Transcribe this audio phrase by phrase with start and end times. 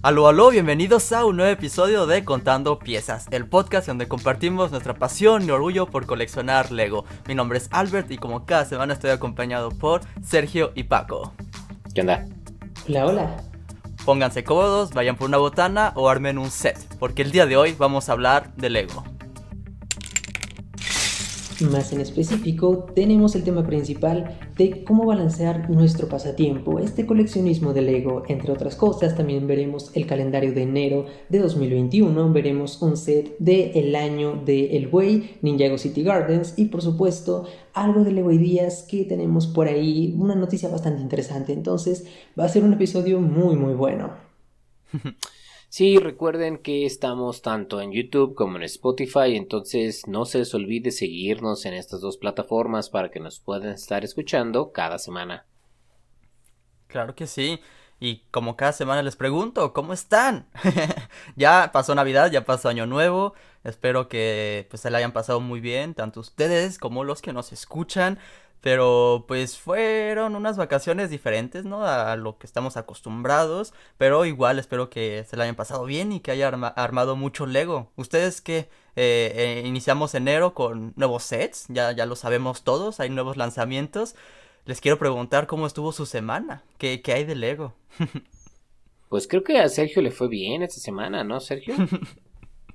[0.00, 4.94] Aló, aló, bienvenidos a un nuevo episodio de Contando Piezas, el podcast donde compartimos nuestra
[4.94, 7.04] pasión y orgullo por coleccionar Lego.
[7.26, 11.32] Mi nombre es Albert y como cada semana estoy acompañado por Sergio y Paco.
[11.96, 12.28] ¿Qué onda?
[12.88, 13.36] Hola, hola.
[14.04, 17.74] Pónganse cómodos, vayan por una botana o armen un set, porque el día de hoy
[17.76, 19.02] vamos a hablar de Lego.
[21.60, 27.82] Más en específico, tenemos el tema principal de cómo balancear nuestro pasatiempo, este coleccionismo de
[27.82, 28.22] Lego.
[28.28, 33.72] Entre otras cosas, también veremos el calendario de enero de 2021, veremos un set de
[33.72, 38.84] el año de El Buey, Ninjago City Gardens y por supuesto algo de Lego Ideas
[38.88, 41.52] que tenemos por ahí, una noticia bastante interesante.
[41.52, 42.06] Entonces
[42.38, 44.12] va a ser un episodio muy muy bueno.
[45.70, 50.90] Sí, recuerden que estamos tanto en YouTube como en Spotify, entonces no se les olvide
[50.90, 55.46] seguirnos en estas dos plataformas para que nos puedan estar escuchando cada semana.
[56.86, 57.60] Claro que sí.
[58.00, 60.48] Y como cada semana les pregunto, ¿cómo están?
[61.36, 63.34] ya pasó Navidad, ya pasó Año Nuevo.
[63.64, 67.52] Espero que pues se la hayan pasado muy bien, tanto ustedes como los que nos
[67.52, 68.18] escuchan.
[68.60, 71.84] Pero pues fueron unas vacaciones diferentes, ¿no?
[71.84, 73.72] A lo que estamos acostumbrados.
[73.98, 77.90] Pero igual espero que se la hayan pasado bien y que haya armado mucho Lego.
[77.96, 83.10] Ustedes que eh, eh, iniciamos enero con nuevos sets, ya, ya lo sabemos todos, hay
[83.10, 84.16] nuevos lanzamientos.
[84.64, 87.74] Les quiero preguntar cómo estuvo su semana, qué, qué hay de Lego.
[89.08, 91.74] pues creo que a Sergio le fue bien esta semana, ¿no, Sergio?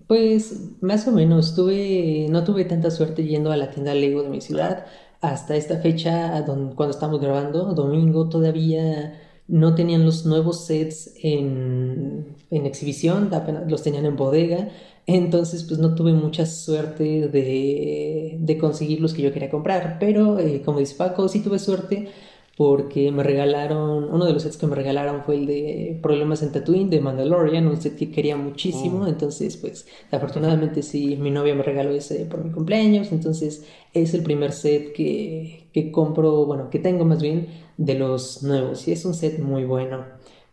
[0.08, 4.30] Pues más o menos, tuve, no tuve tanta suerte yendo a la tienda Lego de
[4.30, 4.86] mi ciudad
[5.24, 13.34] hasta esta fecha, cuando estamos grabando, domingo, todavía no tenían los nuevos sets en, exhibición,
[13.34, 14.68] apenas los tenían en bodega.
[15.06, 19.98] Entonces, pues no tuve mucha suerte de, de conseguir los que yo quería comprar.
[19.98, 22.10] Pero, eh, como dice Paco, sí tuve suerte
[22.56, 26.52] porque me regalaron, uno de los sets que me regalaron fue el de Problemas en
[26.52, 29.08] Tatooine de Mandalorian, un set que quería muchísimo, mm.
[29.08, 34.22] entonces pues afortunadamente sí, mi novia me regaló ese por mi cumpleaños, entonces es el
[34.22, 37.48] primer set que, que compro, bueno, que tengo más bien
[37.78, 38.88] de los nuevos.
[38.88, 40.06] Y es un set muy bueno,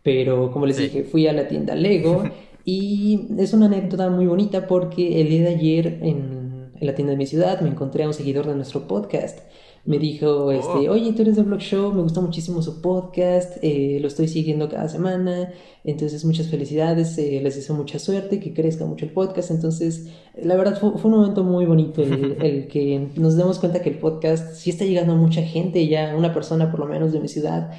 [0.02, 2.24] pero como les dije, fui a la tienda Lego
[2.64, 7.10] y es una anécdota muy bonita porque el día de ayer en, en la tienda
[7.10, 9.40] de mi ciudad me encontré a un seguidor de nuestro podcast
[9.84, 10.92] me dijo, este, oh.
[10.92, 14.68] oye, tú eres de Blog Show, me gusta muchísimo su podcast, eh, lo estoy siguiendo
[14.68, 15.52] cada semana,
[15.84, 20.08] entonces muchas felicidades, eh, les deseo mucha suerte, que crezca mucho el podcast, entonces
[20.40, 24.54] la verdad fue, un momento muy bonito el, que nos demos cuenta que el podcast
[24.54, 27.70] sí está llegando a mucha gente, ya una persona por lo menos de mi ciudad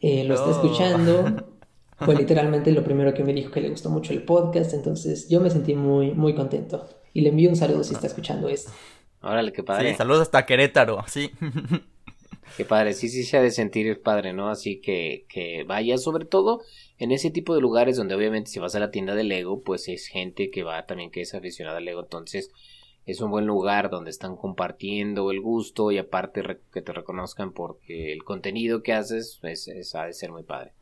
[0.00, 0.50] eh, lo está oh.
[0.50, 1.24] escuchando.
[2.00, 5.40] Fue literalmente lo primero que me dijo que le gustó mucho el podcast, entonces yo
[5.40, 6.86] me sentí muy, muy contento.
[7.12, 8.70] Y le envío un saludo si está escuchando esto.
[9.20, 9.90] Órale, qué padre.
[9.90, 11.30] Sí, saludos hasta Querétaro, sí.
[12.56, 14.48] Qué padre, sí, sí se ha de sentir el padre, ¿no?
[14.48, 16.62] Así que, que vaya, sobre todo
[16.98, 19.88] en ese tipo de lugares donde obviamente si vas a la tienda de Lego, pues
[19.88, 22.50] es gente que va también que es aficionada al Lego, entonces
[23.06, 26.42] es un buen lugar donde están compartiendo el gusto y aparte
[26.72, 30.72] que te reconozcan porque el contenido que haces pues, es, ha de ser muy padre.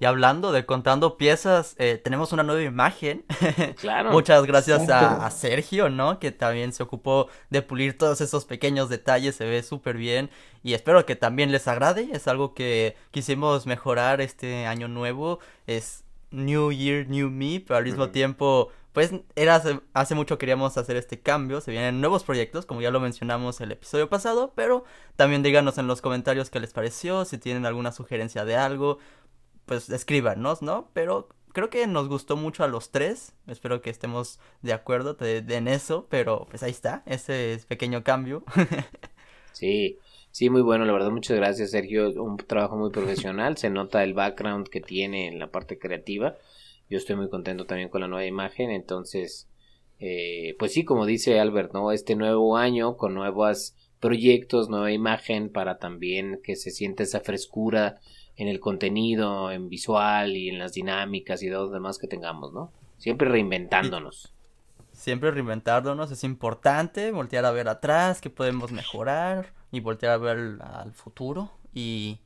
[0.00, 3.24] Y hablando de contando piezas, eh, tenemos una nueva imagen.
[3.80, 4.12] Claro.
[4.12, 6.18] Muchas gracias a, Sergio, ¿no?
[6.18, 10.30] Que también se ocupó de pulir todos esos pequeños detalles, se ve súper bien.
[10.62, 12.08] Y espero que también les agrade.
[12.12, 15.38] Es algo que quisimos mejorar este año nuevo.
[15.66, 20.76] Es New Year, New Me, pero al mismo tiempo, pues era hace, hace, mucho queríamos
[20.78, 21.60] hacer este cambio.
[21.60, 24.52] Se vienen nuevos proyectos, como ya lo mencionamos el episodio pasado.
[24.54, 24.84] Pero
[25.16, 28.98] también díganos en los comentarios qué les pareció, si tienen alguna sugerencia de algo
[29.66, 30.90] pues escríbanos, ¿no?
[30.92, 33.32] Pero creo que nos gustó mucho a los tres.
[33.46, 38.44] Espero que estemos de acuerdo en eso, pero pues ahí está, ese es pequeño cambio.
[39.52, 39.98] sí,
[40.30, 42.10] sí, muy bueno, la verdad, muchas gracias, Sergio.
[42.22, 46.36] Un trabajo muy profesional, se nota el background que tiene en la parte creativa.
[46.90, 49.48] Yo estoy muy contento también con la nueva imagen, entonces,
[50.00, 51.92] eh, pues sí, como dice Albert, ¿no?
[51.92, 58.00] Este nuevo año con nuevos proyectos, nueva imagen para también que se sienta esa frescura
[58.36, 62.52] en el contenido, en visual y en las dinámicas y todo lo demás que tengamos,
[62.52, 62.72] ¿no?
[62.98, 64.32] Siempre reinventándonos.
[64.92, 70.58] Siempre reinventándonos es importante, voltear a ver atrás, qué podemos mejorar y voltear a ver
[70.62, 72.20] al futuro y,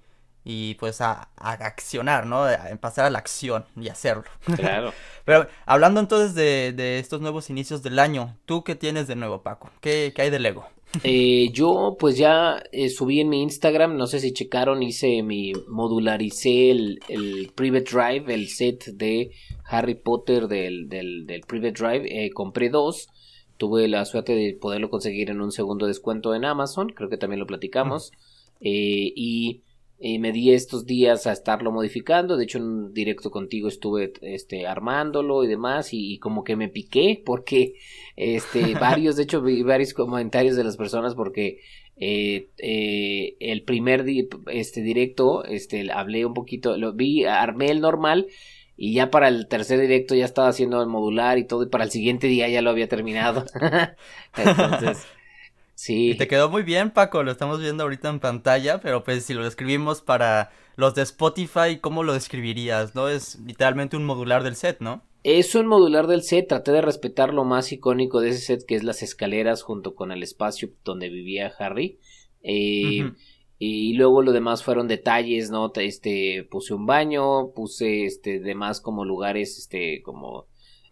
[0.45, 2.45] y pues a, accionar, ¿no?
[2.45, 4.25] A pasar a la acción y hacerlo.
[4.57, 4.93] Claro.
[5.25, 9.43] Pero hablando entonces de, de, estos nuevos inicios del año, ¿tú qué tienes de nuevo,
[9.43, 9.71] Paco?
[9.81, 10.69] ¿Qué, qué hay de Lego?
[11.05, 15.53] Eh, yo pues ya eh, subí en mi Instagram, no sé si checaron, hice mi
[15.69, 19.31] modularicé el, el Private Drive, el set de
[19.65, 23.09] Harry Potter del, del, del Private Drive, eh, compré dos,
[23.59, 27.41] tuve la suerte de poderlo conseguir en un segundo descuento en Amazon, creo que también
[27.41, 28.13] lo platicamos,
[28.61, 29.63] y
[30.01, 32.37] y me di estos días a estarlo modificando.
[32.37, 35.89] De hecho, en directo contigo estuve este, armándolo y demás.
[35.93, 37.75] Y, como que me piqué porque
[38.17, 41.59] este, varios, de hecho, vi varios comentarios de las personas porque
[41.97, 44.05] eh, eh, el primer
[44.47, 48.29] este, directo este, hablé un poquito, lo vi, armé el normal.
[48.81, 51.65] Y ya para el tercer directo ya estaba haciendo el modular y todo.
[51.65, 53.45] Y para el siguiente día ya lo había terminado.
[54.37, 55.05] Entonces.
[55.79, 56.11] Sí.
[56.11, 59.33] Y te quedó muy bien, Paco, lo estamos viendo ahorita en pantalla, pero pues si
[59.33, 62.97] lo describimos para los de Spotify, ¿cómo lo describirías?
[62.97, 63.09] ¿No?
[63.09, 65.05] Es literalmente un modular del set, ¿no?
[65.23, 68.75] Es un modular del set, traté de respetar lo más icónico de ese set, que
[68.75, 72.01] es las escaleras junto con el espacio donde vivía Harry.
[72.43, 73.13] Eh,
[73.61, 75.71] y luego lo demás fueron detalles, ¿no?
[75.77, 80.49] Este, puse un baño, puse este, demás como lugares, este, como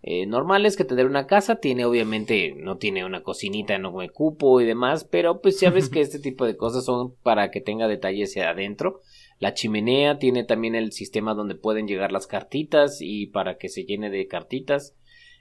[0.09, 1.57] eh, normales que tener una casa.
[1.57, 5.89] Tiene, obviamente, no tiene una cocinita, no me cupo y demás, pero pues ya ves
[5.89, 9.01] que este tipo de cosas son para que tenga detalles adentro.
[9.41, 13.85] La chimenea tiene también el sistema donde pueden llegar las cartitas y para que se
[13.85, 14.95] llene de cartitas.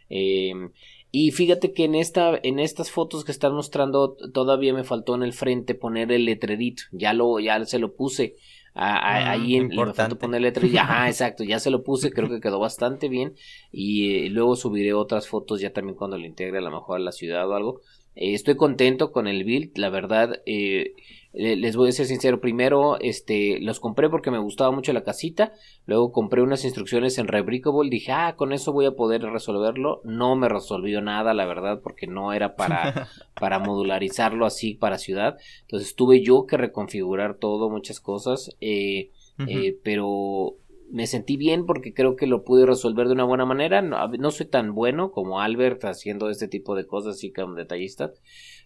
[0.10, 0.72] Em,
[1.12, 5.22] y fíjate que en esta, en estas fotos que están mostrando, todavía me faltó en
[5.22, 6.82] el frente poner el letrerito.
[6.92, 8.36] Ya lo, ya se lo puse.
[8.78, 12.42] Ah, ahí en, importante poner letra y ajá, exacto, ya se lo puse, creo que
[12.42, 13.36] quedó bastante bien
[13.72, 17.00] y eh, luego subiré otras fotos ya también cuando lo integre a lo mejor a
[17.00, 17.82] la ciudad o algo.
[18.16, 20.94] Eh, estoy contento con el build, la verdad, eh,
[21.36, 25.54] les voy a ser sincero, primero este, los compré porque me gustaba mucho la casita,
[25.86, 30.36] luego compré unas instrucciones en Rebrickable, dije, ah, con eso voy a poder resolverlo, no
[30.36, 33.10] me resolvió nada, la verdad, porque no era para,
[33.40, 39.12] para modularizarlo así para ciudad, entonces tuve yo que reconfigurar todo, muchas cosas, eh,
[39.48, 40.56] eh, pero
[40.92, 44.32] me sentí bien porque creo que lo pude resolver de una buena manera, no, no
[44.32, 48.12] soy tan bueno como Albert haciendo este tipo de cosas así como detallista,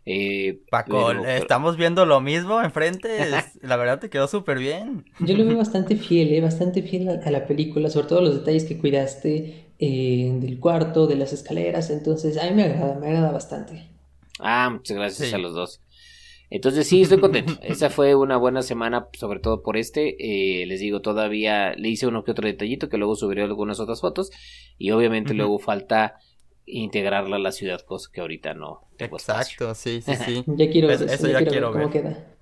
[0.05, 3.29] eh, Paco, estamos viendo lo mismo enfrente.
[3.61, 5.05] la verdad te quedó súper bien.
[5.19, 8.65] Yo lo veo bastante fiel, eh, bastante fiel a, la película, sobre todo los detalles
[8.65, 11.89] que cuidaste eh, del cuarto, de las escaleras.
[11.89, 13.89] Entonces, a mí me agrada, me agrada bastante.
[14.39, 15.81] Ah, muchas gracias a los dos.
[16.49, 17.53] Entonces sí, estoy contento.
[17.61, 20.15] Esa fue una buena semana, sobre todo por este.
[20.19, 24.01] Eh, les digo, todavía le hice uno que otro detallito que luego subiré algunas otras
[24.01, 24.31] fotos.
[24.77, 26.19] Y obviamente luego falta
[26.65, 30.43] integrarla a la ciudad, cosa que ahorita no Exacto, sí, sí, sí.
[30.47, 32.35] ya quiero ver eso, ya, quiero, ver cómo queda.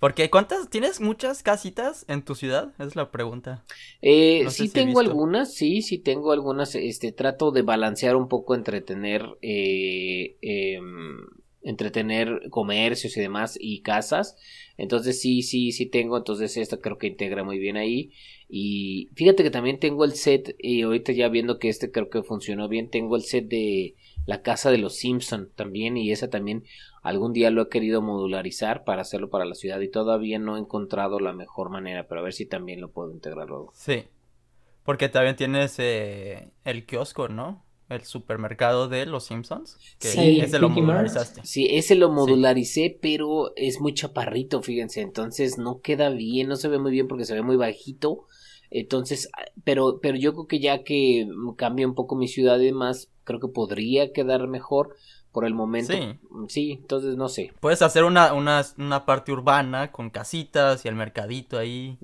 [0.00, 2.72] Porque ¿cuántas tienes muchas casitas en tu ciudad?
[2.78, 3.64] Es la pregunta.
[4.02, 6.74] Eh, sí tengo algunas, sí, sí tengo algunas.
[6.74, 11.16] Este trato de balancear un poco entre tener eh, em,
[11.64, 14.36] entretener comercios y demás y casas.
[14.76, 16.16] Entonces sí, sí, sí tengo.
[16.16, 18.12] Entonces esta creo que integra muy bien ahí.
[18.48, 22.22] Y fíjate que también tengo el set, y ahorita ya viendo que este creo que
[22.22, 23.96] funcionó bien, tengo el set de
[24.26, 26.64] la casa de los Simpson también y esa también
[27.02, 30.60] algún día lo he querido modularizar para hacerlo para la ciudad y todavía no he
[30.60, 33.72] encontrado la mejor manera, pero a ver si también lo puedo integrar luego.
[33.74, 34.04] Sí,
[34.84, 37.63] porque también tienes eh, el kiosco, ¿no?
[37.94, 39.78] El supermercado de los Simpsons.
[39.98, 41.40] sí, ese lo modularizaste.
[41.44, 45.00] Sí, ese lo modularicé, pero es muy chaparrito, fíjense.
[45.00, 48.26] Entonces no queda bien, no se ve muy bien porque se ve muy bajito.
[48.70, 52.66] Entonces, ah, pero, pero yo creo que ya que cambia un poco mi ciudad y
[52.66, 54.96] demás, creo que podría quedar mejor
[55.34, 55.92] por el momento.
[55.92, 56.18] Sí.
[56.48, 57.52] Sí, entonces no sé.
[57.60, 61.98] Puedes hacer una, una, una parte urbana con casitas y el mercadito ahí.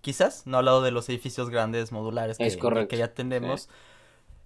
[0.00, 3.68] Quizás, no al lado de los edificios grandes modulares que, que ya tenemos.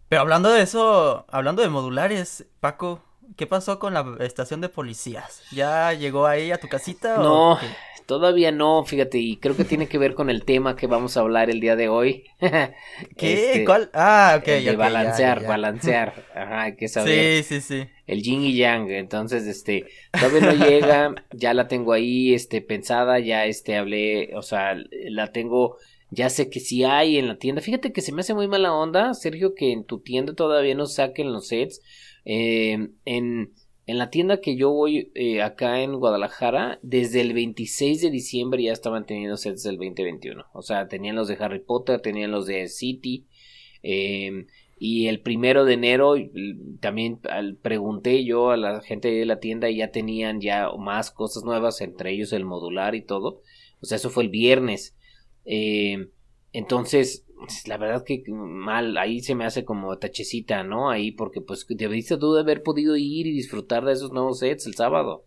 [0.09, 3.03] Pero hablando de eso, hablando de modulares, Paco,
[3.37, 5.43] ¿qué pasó con la estación de policías?
[5.53, 7.19] ¿Ya llegó ahí a tu casita?
[7.19, 7.59] No,
[8.07, 11.21] todavía no, fíjate, y creo que tiene que ver con el tema que vamos a
[11.21, 12.25] hablar el día de hoy.
[13.19, 13.51] ¿Qué?
[13.51, 13.91] Este, ¿Cuál?
[13.93, 14.47] Ah, ok.
[14.47, 16.15] De balancear, balancear.
[16.35, 17.45] Ajá, hay que saber.
[17.45, 17.91] Sí, sí, sí.
[18.07, 18.89] El yin y yang.
[18.91, 24.41] Entonces, este, todavía no llega, ya la tengo ahí, este, pensada, ya, este, hablé, o
[24.41, 25.77] sea, la tengo
[26.11, 27.61] ya sé que si hay en la tienda.
[27.61, 30.87] Fíjate que se me hace muy mala onda, Sergio, que en tu tienda todavía no
[30.87, 31.83] saquen los sets.
[32.25, 33.53] Eh, en,
[33.87, 38.63] en, la tienda que yo voy eh, acá en Guadalajara, desde el 26 de diciembre
[38.63, 40.45] ya estaban teniendo sets del 2021.
[40.53, 43.27] O sea, tenían los de Harry Potter, tenían los de City.
[43.83, 44.47] Eh,
[44.81, 46.15] y el primero de enero
[46.81, 47.21] también
[47.63, 51.81] pregunté yo a la gente de la tienda y ya tenían ya más cosas nuevas,
[51.81, 53.43] entre ellos el modular y todo.
[53.81, 54.97] O sea, eso fue el viernes.
[55.51, 56.11] Eh,
[56.53, 57.25] entonces,
[57.67, 60.91] la verdad que mal, ahí se me hace como tachecita, ¿no?
[60.91, 64.67] Ahí porque pues debiste tú de haber podido ir y disfrutar de esos nuevos sets
[64.67, 65.25] el sábado.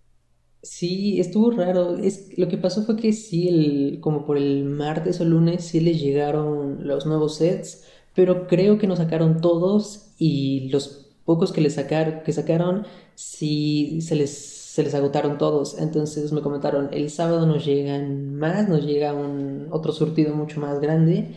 [0.62, 1.98] Sí, estuvo raro.
[1.98, 5.80] Es, lo que pasó fue que sí, el, como por el martes o lunes sí
[5.80, 11.62] les llegaron los nuevos sets, pero creo que nos sacaron todos y los pocos que
[11.62, 12.86] les que sacaron,
[13.16, 15.78] sí se les se les agotaron todos.
[15.80, 20.80] Entonces me comentaron, el sábado nos llegan más, nos llega un otro surtido mucho más
[20.80, 21.28] grande.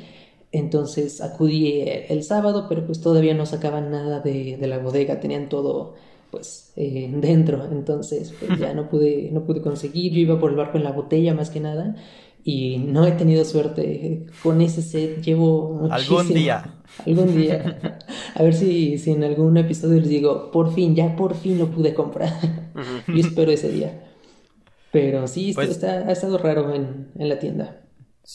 [0.52, 5.48] Entonces acudí el sábado, pero pues todavía no sacaban nada de, de la bodega, tenían
[5.48, 5.94] todo
[6.30, 7.64] pues eh, dentro.
[7.72, 10.92] Entonces pues ya no pude, no pude conseguir, yo iba por el barco en la
[10.92, 11.96] botella más que nada
[12.44, 15.22] y no he tenido suerte con ese set.
[15.22, 16.18] Llevo muchísimo.
[16.18, 16.74] Algún día.
[17.06, 17.98] Algún día.
[18.34, 21.70] A ver si, si en algún episodio les digo, por fin, ya por fin lo
[21.70, 22.32] pude comprar.
[23.08, 24.04] y espero ese día.
[24.92, 27.80] Pero sí, pues está, ha estado raro en, en la tienda.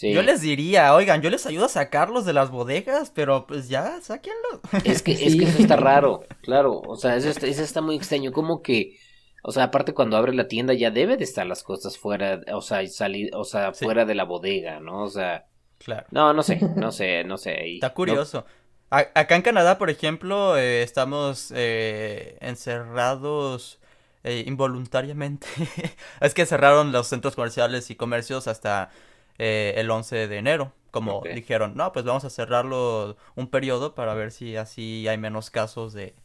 [0.02, 4.00] Yo les diría, oigan, yo les ayudo a sacarlos de las bodegas, pero pues ya,
[4.02, 4.60] sáquenlos.
[4.84, 6.82] Es que, es que eso está raro, claro.
[6.82, 8.32] O sea, eso está, eso está muy extraño.
[8.32, 8.98] Como que
[9.42, 12.62] o sea, aparte cuando abre la tienda ya debe de estar las cosas fuera, o
[12.62, 15.04] sea, salir, o sea, fuera de la bodega, ¿no?
[15.04, 16.06] O sea, claro.
[16.12, 17.76] No, no sé, no sé, no sé.
[17.76, 18.46] Está curioso.
[18.90, 23.80] acá en Canadá, por ejemplo, eh, estamos eh, encerrados
[24.24, 25.48] eh, involuntariamente.
[26.22, 28.90] es que cerraron los centros comerciales y comercios hasta
[29.38, 30.74] el 11 de enero.
[30.92, 35.50] Como dijeron, no, pues vamos a cerrarlo un periodo para ver si así hay menos
[35.52, 36.16] casos de,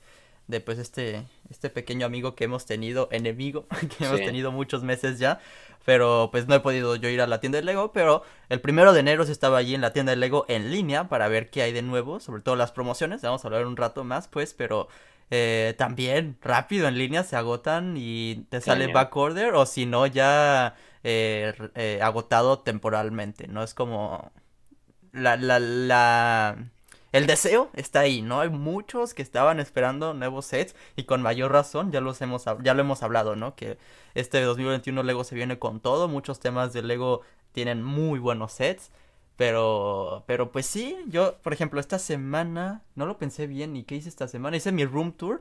[0.47, 3.66] de pues este, este pequeño amigo que hemos tenido, enemigo,
[3.98, 5.40] que hemos tenido muchos meses ya.
[5.84, 8.94] Pero pues no he podido yo ir a la tienda de Lego, pero el primero
[8.94, 11.60] de enero sí estaba allí en la tienda de Lego en línea para ver qué
[11.60, 14.88] hay de nuevo, sobre todo las promociones, vamos a hablar un rato más pues, pero
[15.30, 20.06] eh, también rápido en línea se agotan y te sale back order o si no
[20.06, 24.32] ya eh, eh, agotado temporalmente, no es como
[25.12, 26.70] la, la, la
[27.14, 28.40] el deseo está ahí, ¿no?
[28.40, 32.75] Hay muchos que estaban esperando nuevos sets y con mayor razón, ya los hemos ya
[32.75, 33.54] lo hemos hablado, ¿no?
[33.54, 33.78] Que
[34.14, 37.21] este 2021 Lego se viene con todo, muchos temas de Lego
[37.52, 38.90] tienen muy buenos sets,
[39.37, 43.94] pero pero pues sí, yo por ejemplo esta semana no lo pensé bien y qué
[43.94, 45.40] hice esta semana, hice mi room tour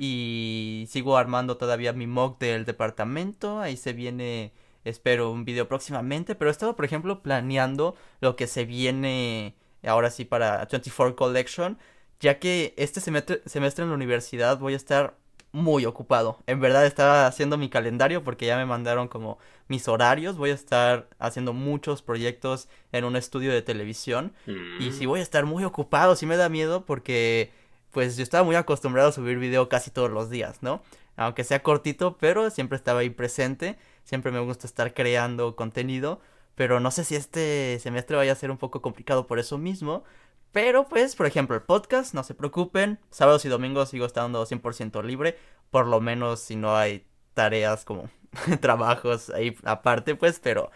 [0.00, 4.52] y sigo armando todavía mi mock del departamento, ahí se viene
[4.84, 9.54] espero un video próximamente, pero he estado por ejemplo planeando lo que se viene
[9.86, 11.78] ahora sí para 24 Collection,
[12.20, 15.16] ya que este semestre, semestre en la universidad voy a estar
[15.54, 16.38] muy ocupado.
[16.48, 19.38] En verdad estaba haciendo mi calendario porque ya me mandaron como
[19.68, 20.36] mis horarios.
[20.36, 24.32] Voy a estar haciendo muchos proyectos en un estudio de televisión.
[24.80, 27.52] Y sí voy a estar muy ocupado, sí me da miedo porque
[27.92, 30.82] pues yo estaba muy acostumbrado a subir video casi todos los días, ¿no?
[31.16, 33.78] Aunque sea cortito, pero siempre estaba ahí presente.
[34.02, 36.20] Siempre me gusta estar creando contenido
[36.54, 40.04] pero no sé si este semestre vaya a ser un poco complicado por eso mismo.
[40.52, 45.02] Pero pues, por ejemplo, el podcast, no se preocupen, sábados y domingos sigo estando 100%
[45.02, 45.36] libre,
[45.70, 48.08] por lo menos si no hay tareas como
[48.60, 50.70] trabajos ahí aparte, pues, pero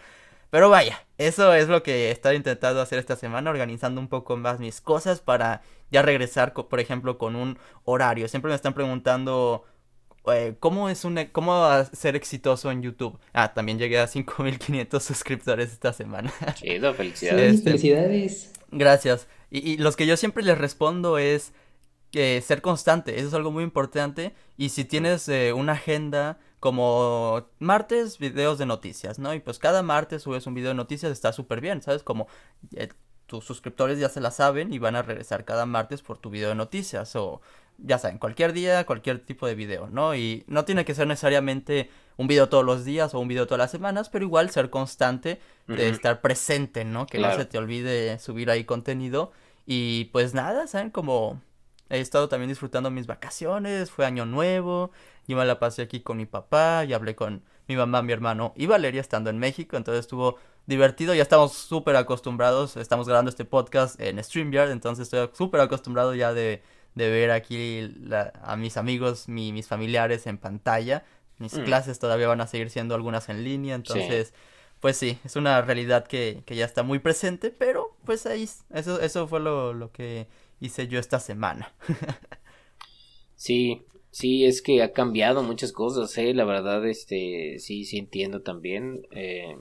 [0.49, 4.35] pero vaya, eso es lo que he estado intentando hacer esta semana, organizando un poco
[4.35, 8.27] más mis cosas para ya regresar, por ejemplo, con un horario.
[8.27, 9.63] Siempre me están preguntando
[10.27, 13.19] eh, ¿cómo es un, e, cómo ser exitoso en YouTube?
[13.33, 16.31] Ah, también llegué a 5500 suscriptores esta semana.
[16.55, 17.55] Chido, felicidades.
[17.55, 18.53] Este, felicidades.
[18.71, 19.27] Gracias.
[19.49, 21.53] Y, los que yo siempre les respondo es
[22.11, 24.33] que ser constante, eso es algo muy importante.
[24.57, 29.33] Y si tienes eh, una agenda como martes, videos de noticias, ¿no?
[29.33, 32.03] Y pues cada martes subes un video de noticias, está súper bien, ¿sabes?
[32.03, 32.27] Como
[32.75, 32.89] eh,
[33.25, 36.49] tus suscriptores ya se la saben y van a regresar cada martes por tu video
[36.49, 37.15] de noticias.
[37.15, 37.41] O
[37.83, 40.15] ya saben, cualquier día, cualquier tipo de video, ¿no?
[40.15, 43.59] Y no tiene que ser necesariamente un video todos los días o un video todas
[43.59, 47.07] las semanas, pero igual ser constante de estar presente, ¿no?
[47.07, 49.31] Que no se te olvide subir ahí contenido.
[49.65, 50.89] Y pues nada, ¿saben?
[50.89, 51.41] Como
[51.89, 54.91] he estado también disfrutando mis vacaciones, fue año nuevo,
[55.27, 58.53] yo me la pasé aquí con mi papá y hablé con mi mamá, mi hermano
[58.55, 63.45] y Valeria estando en México, entonces estuvo divertido, ya estamos súper acostumbrados, estamos grabando este
[63.45, 66.61] podcast en StreamYard, entonces estoy súper acostumbrado ya de
[66.95, 67.95] de ver aquí
[68.41, 71.03] a mis amigos, mis familiares en pantalla.
[71.37, 71.63] Mis mm.
[71.63, 74.33] clases todavía van a seguir siendo algunas en línea, entonces,
[74.81, 79.27] pues sí, es una realidad que, ya está muy presente, pero pues ahí, eso, eso
[79.27, 80.27] fue lo, que
[80.59, 81.73] hice yo esta semana.
[83.35, 86.33] sí, sí, es que ha cambiado muchas cosas, ¿eh?
[86.33, 89.07] La verdad, este, sí, sí entiendo también.
[89.11, 89.55] Eh,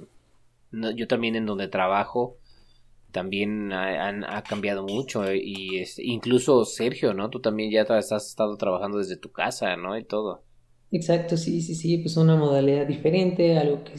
[0.73, 2.37] yo también en donde trabajo,
[3.13, 7.31] también ha, cambiado mucho eh, y es, incluso Sergio, ¿no?
[7.31, 9.97] Tú también ya has estado trabajando desde tu casa, ¿no?
[9.97, 10.43] Y todo.
[10.91, 13.95] Exacto, sí, sí, sí, pues una modalidad diferente, algo que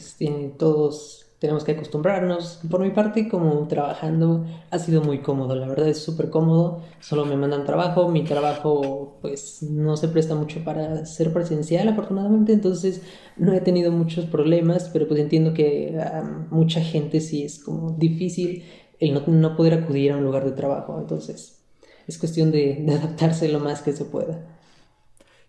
[0.58, 2.60] todos tenemos que acostumbrarnos.
[2.70, 7.24] Por mi parte, como trabajando, ha sido muy cómodo, la verdad es súper cómodo, solo
[7.24, 13.02] me mandan trabajo, mi trabajo pues no se presta mucho para ser presencial afortunadamente, entonces
[13.38, 17.92] no he tenido muchos problemas, pero pues entiendo que a mucha gente sí es como
[17.92, 18.64] difícil
[19.00, 20.98] el no, poder acudir a un lugar de trabajo.
[21.00, 21.58] Entonces,
[22.06, 24.46] es cuestión de, adaptarse lo más que se pueda.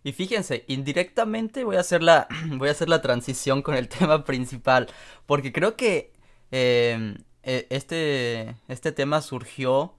[0.04, 2.28] Y fíjense, indirectamente voy a hacer la,
[2.58, 4.88] voy a hacer la transición con el tema principal,
[5.26, 6.14] porque creo que
[6.50, 9.94] em, e, este, este tema surgió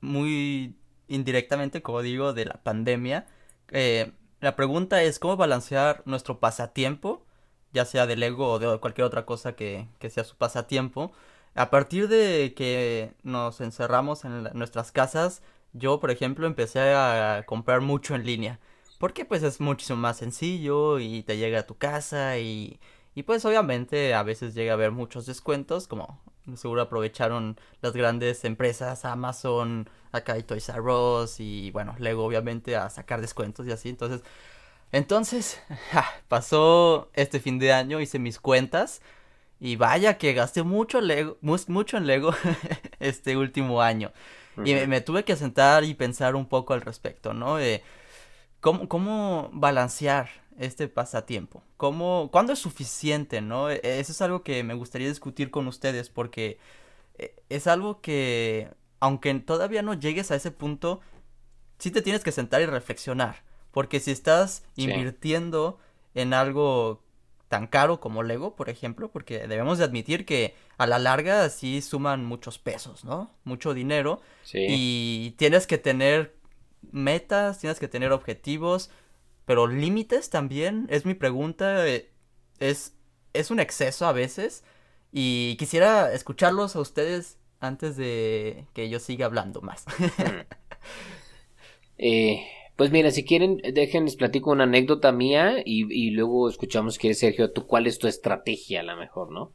[0.00, 0.76] muy
[1.08, 3.26] indirectamente, como digo, de la pandemia.
[3.70, 7.24] Eh, la pregunta es cómo balancear nuestro pasatiempo,
[7.72, 11.12] ya sea del ego o de cualquier otra cosa que, que sea su pasatiempo.
[11.54, 15.42] A partir de que nos encerramos en nuestras casas,
[15.72, 18.60] yo, por ejemplo, empecé a comprar mucho en línea.
[18.98, 22.78] Porque pues es muchísimo más sencillo y te llega a tu casa y,
[23.14, 26.20] y pues obviamente a veces llega a haber muchos descuentos, como
[26.56, 32.76] seguro aprovecharon las grandes empresas, Amazon, acá y Toys R Us y bueno, luego obviamente
[32.76, 33.88] a sacar descuentos y así.
[33.88, 34.22] Entonces,
[34.92, 35.60] entonces,
[36.28, 39.00] pasó este fin de año, hice mis cuentas
[39.60, 42.34] y vaya que gasté mucho, Lego, mucho en Lego
[42.98, 44.12] este último año.
[44.64, 47.58] Y me, tuve que sentar y pensar un poco al respecto, ¿no?
[48.60, 51.62] ¿Cómo, ¿Cómo balancear este pasatiempo?
[51.76, 53.70] ¿Cómo, ¿Cuándo es suficiente, no?
[53.70, 56.58] E, eso es algo que me gustaría discutir con ustedes porque
[57.16, 61.00] eh, es algo que, aunque todavía no llegues a ese punto,
[61.78, 63.42] sí te tienes que sentar y reflexionar.
[63.70, 65.78] Porque si estás invirtiendo
[66.14, 67.02] en algo
[67.50, 71.82] tan caro como Lego, por ejemplo, porque debemos de admitir que a la larga sí
[71.82, 73.34] suman muchos pesos, ¿no?
[73.42, 74.22] Mucho dinero.
[74.54, 76.36] Y tienes que tener
[76.92, 78.90] metas, tienes que tener objetivos,
[79.46, 82.12] pero límites también, es mi pregunta, eh,
[82.60, 82.94] es,
[83.32, 84.62] es un exceso a veces
[85.10, 89.86] y quisiera escucharlos a ustedes antes de que yo siga hablando más.
[91.98, 92.46] eh,
[92.80, 97.52] pues mira, si quieren, déjenles platico una anécdota mía y, y luego escuchamos, que Sergio,
[97.52, 99.52] tú cuál es tu estrategia a lo mejor, ¿no?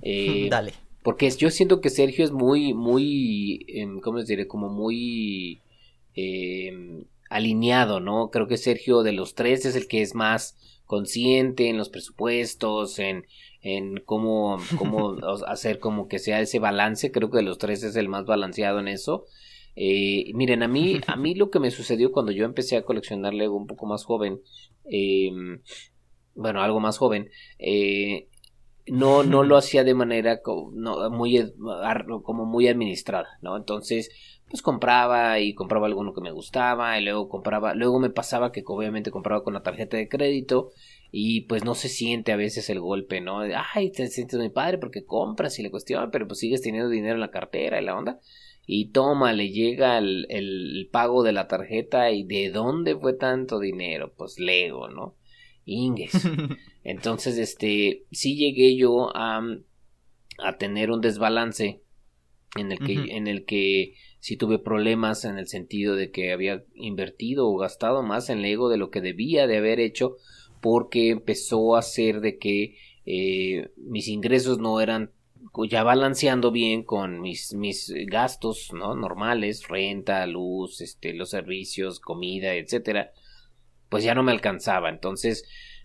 [0.00, 0.72] Eh, Dale.
[1.02, 4.46] Porque yo siento que Sergio es muy, muy, em, ¿cómo les diré?
[4.46, 5.60] Como muy
[6.14, 8.30] eh, alineado, ¿no?
[8.30, 12.98] Creo que Sergio de los tres es el que es más consciente en los presupuestos,
[12.98, 13.26] en,
[13.60, 17.12] en cómo, cómo hacer como que sea ese balance.
[17.12, 19.26] Creo que de los tres es el más balanceado en eso.
[19.74, 23.34] Eh, miren, a mí, a mí lo que me sucedió cuando yo empecé a coleccionar
[23.34, 24.40] Lego un poco más joven,
[24.84, 25.60] em,
[26.34, 28.28] bueno, algo más joven, eh,
[28.86, 30.40] no, no lo hacía de manera
[30.74, 31.54] no, muy,
[32.22, 33.56] como muy administrada, ¿no?
[33.56, 34.10] Entonces,
[34.48, 38.62] pues compraba y compraba alguno que me gustaba y luego compraba, luego me pasaba que
[38.66, 40.72] obviamente compraba con la tarjeta de crédito
[41.10, 43.40] y pues no se siente a veces el golpe, ¿no?
[43.74, 47.14] Ay, te sientes muy padre porque compras y le cuestión, pero pues sigues teniendo dinero
[47.14, 48.20] en la cartera y la onda.
[48.74, 53.60] Y toma, le llega el, el pago de la tarjeta y ¿de dónde fue tanto
[53.60, 54.14] dinero?
[54.16, 55.14] Pues Lego, ¿no?
[55.66, 56.12] Inges.
[56.82, 59.42] Entonces, este, sí llegué yo a,
[60.38, 61.82] a tener un desbalance
[62.56, 66.64] en el que, en el que si tuve problemas en el sentido de que había
[66.74, 70.16] invertido o gastado más en Lego de lo que debía de haber hecho
[70.62, 75.10] porque empezó a ser de que eh, mis ingresos no eran
[75.68, 78.94] ya balanceando bien con mis, mis gastos ¿no?
[78.94, 83.12] normales, renta, luz, este, los servicios, comida, etcétera,
[83.88, 84.88] pues ya no me alcanzaba.
[84.88, 85.44] Entonces,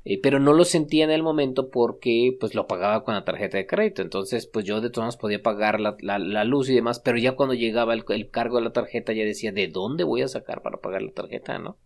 [0.09, 3.57] eh, pero no lo sentía en el momento porque pues lo pagaba con la tarjeta
[3.57, 4.01] de crédito.
[4.01, 7.33] Entonces, pues yo de todas maneras podía pagar la, la, luz y demás, pero ya
[7.35, 10.77] cuando llegaba el, cargo de la tarjeta ya decía, ¿de dónde voy a sacar para
[10.77, 11.59] pagar la tarjeta?
[11.59, 11.77] ¿no?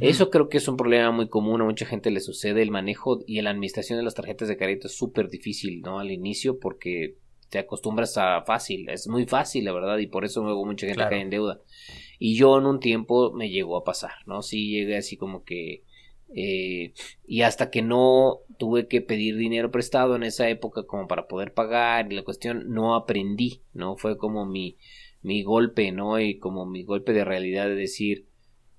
[0.00, 2.62] Eso creo que es un problema muy común, a mucha gente le sucede.
[2.62, 5.98] El manejo y la administración de las tarjetas de crédito es súper difícil, ¿no?
[5.98, 7.16] Al inicio porque
[7.50, 11.02] te acostumbras a fácil, es muy fácil, la verdad, y por eso luego mucha gente
[11.02, 11.60] cae en deuda.
[12.18, 14.42] Y yo en un tiempo me llegó a pasar, ¿no?
[14.42, 15.82] Sí llegué así como que
[16.34, 16.94] eh,
[17.26, 21.52] y hasta que no tuve que pedir dinero prestado en esa época como para poder
[21.52, 23.96] pagar y la cuestión no aprendí, ¿no?
[23.96, 24.78] Fue como mi,
[25.20, 26.18] mi golpe, ¿no?
[26.18, 28.26] Y como mi golpe de realidad de decir,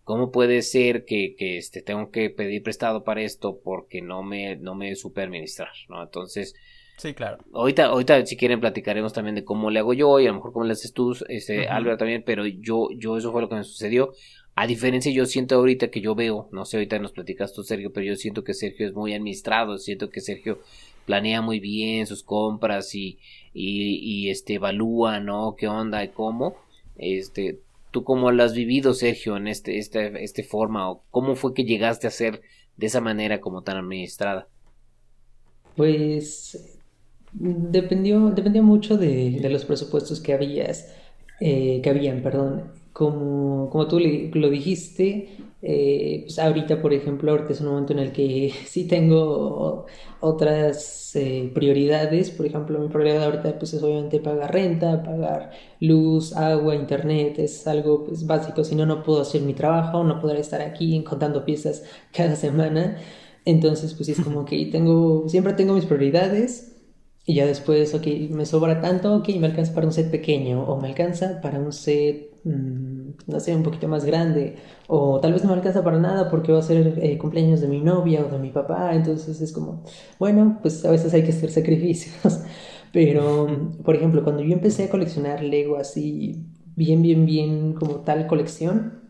[0.03, 4.55] ¿cómo puede ser que, que este, tengo que pedir prestado para esto porque no me,
[4.55, 6.03] no me supe administrar, ¿no?
[6.03, 6.55] Entonces,
[6.97, 7.43] Sí, claro.
[7.53, 10.53] Ahorita, ahorita si quieren platicaremos también de cómo le hago yo y a lo mejor
[10.53, 13.63] cómo le haces tú, este, Álvaro también, pero yo, yo eso fue lo que me
[13.63, 14.13] sucedió.
[14.55, 17.91] A diferencia, yo siento ahorita que yo veo, no sé, ahorita nos platicas tú, Sergio,
[17.91, 20.59] pero yo siento que Sergio es muy administrado, siento que Sergio
[21.05, 23.17] planea muy bien sus compras y,
[23.53, 25.55] y, y este, evalúa, ¿no?
[25.57, 26.55] ¿Qué onda y cómo?
[26.95, 27.59] Este,
[27.93, 30.89] ¿tú cómo lo has vivido, Sergio, en este, este, este forma?
[30.89, 32.41] ¿O cómo fue que llegaste a ser
[32.75, 34.47] de esa manera como tan administrada?
[35.77, 36.79] Pues
[37.32, 38.19] dependió,
[38.63, 40.91] mucho de, de los presupuestos que habías,
[41.39, 45.29] eh, que habían, perdón como, como tú lo dijiste,
[45.65, 49.86] Eh, pues ahorita, por ejemplo, ahorita es un momento en el que sí tengo
[50.19, 52.32] otras eh, prioridades.
[52.32, 57.39] Por ejemplo, mi prioridad ahorita pues es obviamente pagar renta, pagar luz, agua, internet.
[57.39, 58.63] Es algo pues básico.
[58.63, 62.97] Si no, no puedo hacer mi trabajo, no podré estar aquí contando piezas cada semana.
[63.45, 66.69] Entonces, pues es como que tengo, siempre tengo mis prioridades.
[67.26, 70.80] Y ya después, ok, me sobra tanto, ok, me alcanza para un set pequeño o
[70.82, 72.82] me alcanza para un set, mm,
[73.28, 76.52] no sé, un poquito más grande o tal vez no me alcanza para nada porque
[76.52, 79.84] va a ser eh, cumpleaños de mi novia o de mi papá, entonces es como,
[80.19, 82.41] bueno, pues a veces hay que hacer sacrificios.
[82.93, 83.47] Pero,
[83.84, 86.45] por ejemplo, cuando yo empecé a coleccionar Lego así,
[86.76, 89.02] bien, bien, bien, como tal colección,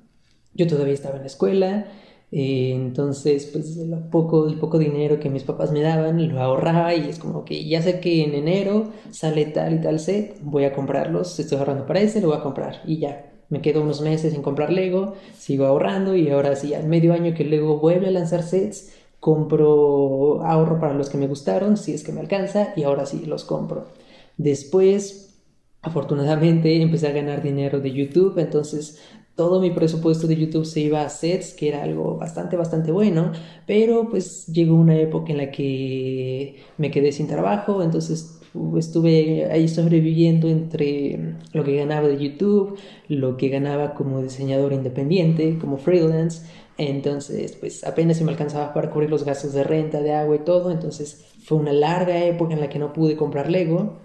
[0.54, 1.88] yo todavía estaba en la escuela
[2.36, 6.96] eh, entonces, pues el poco, el poco dinero que mis papás me daban lo ahorraba
[6.96, 10.64] y es como que ya sé que en enero sale tal y tal set, voy
[10.66, 13.33] a comprarlos, estoy ahorrando para ese, lo voy a comprar y ya.
[13.54, 17.36] Me quedo unos meses en comprar Lego, sigo ahorrando y ahora sí, al medio año
[17.36, 22.04] que Lego vuelve a lanzar sets, compro ahorro para los que me gustaron, si es
[22.04, 23.90] que me alcanza, y ahora sí los compro.
[24.38, 25.40] Después,
[25.84, 29.00] afortunadamente, empecé a ganar dinero de YouTube, entonces
[29.36, 33.34] todo mi presupuesto de YouTube se iba a sets, que era algo bastante, bastante bueno,
[33.68, 38.40] pero pues llegó una época en la que me quedé sin trabajo, entonces
[38.78, 45.58] estuve ahí sobreviviendo entre lo que ganaba de YouTube, lo que ganaba como diseñador independiente,
[45.60, 46.46] como freelance,
[46.78, 50.40] entonces pues apenas se me alcanzaba para cubrir los gastos de renta, de agua y
[50.40, 53.98] todo, entonces fue una larga época en la que no pude comprar Lego.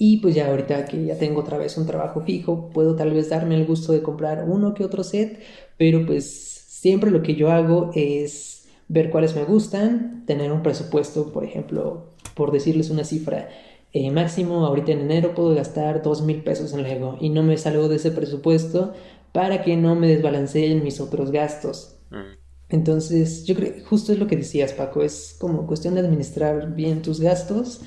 [0.00, 3.30] Y pues ya ahorita que ya tengo otra vez un trabajo fijo, puedo tal vez
[3.30, 5.40] darme el gusto de comprar uno que otro set,
[5.76, 6.30] pero pues
[6.68, 12.12] siempre lo que yo hago es ver cuáles me gustan, tener un presupuesto, por ejemplo,
[12.38, 13.50] por decirles una cifra,
[13.92, 17.58] eh, máximo ahorita en enero puedo gastar dos mil pesos en Lego y no me
[17.58, 18.94] salgo de ese presupuesto
[19.32, 21.98] para que no me desbalanceen mis otros gastos.
[22.10, 22.38] Mm.
[22.70, 27.02] Entonces, yo creo, justo es lo que decías, Paco, es como cuestión de administrar bien
[27.02, 27.80] tus gastos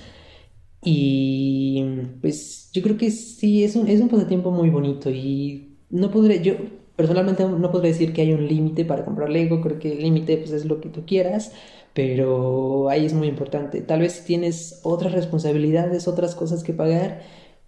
[0.84, 1.84] y
[2.22, 6.42] pues yo creo que sí, es un, es un pasatiempo muy bonito y no podré,
[6.42, 6.56] yo
[6.96, 10.38] personalmente no podría decir que hay un límite para comprar Lego, creo que el límite
[10.38, 11.52] pues es lo que tú quieras,
[11.94, 13.82] pero ahí es muy importante.
[13.82, 17.22] Tal vez si tienes otras responsabilidades, otras cosas que pagar,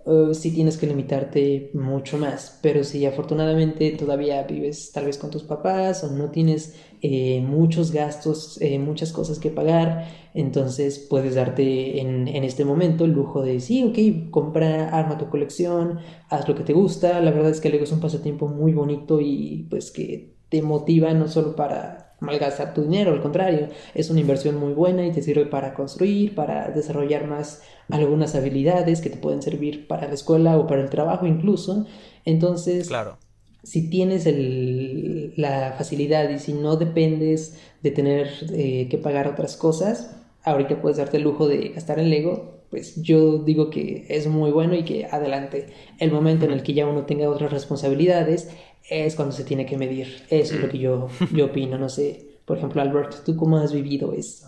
[0.05, 5.29] uh, sí tienes que limitarte mucho más, pero si afortunadamente todavía vives tal vez con
[5.29, 11.35] tus papás o no tienes eh, muchos gastos, eh, muchas cosas que pagar, entonces puedes
[11.35, 16.55] darte en, este momento el lujo de, sí, ok, compra, arma tu colección, haz lo
[16.55, 19.91] que te gusta, la verdad es que Lego es un pasatiempo muy bonito y pues
[19.91, 24.73] que te motiva no solo para malgastar tu dinero, al contrario, es una inversión muy
[24.73, 29.87] buena y te sirve para construir, para desarrollar más algunas habilidades que te pueden servir
[29.87, 31.85] para la escuela o para el trabajo incluso.
[32.25, 33.17] Entonces, claro
[33.63, 39.55] si tienes el, la facilidad y si no dependes de tener eh, que pagar otras
[39.55, 44.27] cosas, ahorita puedes darte el lujo de gastar en Lego, pues yo digo que es
[44.27, 45.67] muy bueno y que adelante.
[45.99, 48.49] El momento en el que ya uno tenga otras responsabilidades
[48.89, 50.25] es cuando se tiene que medir.
[50.29, 51.77] Eso es lo que yo, yo opino.
[51.77, 54.47] No sé, por ejemplo, Albert, ¿tú cómo has vivido esto?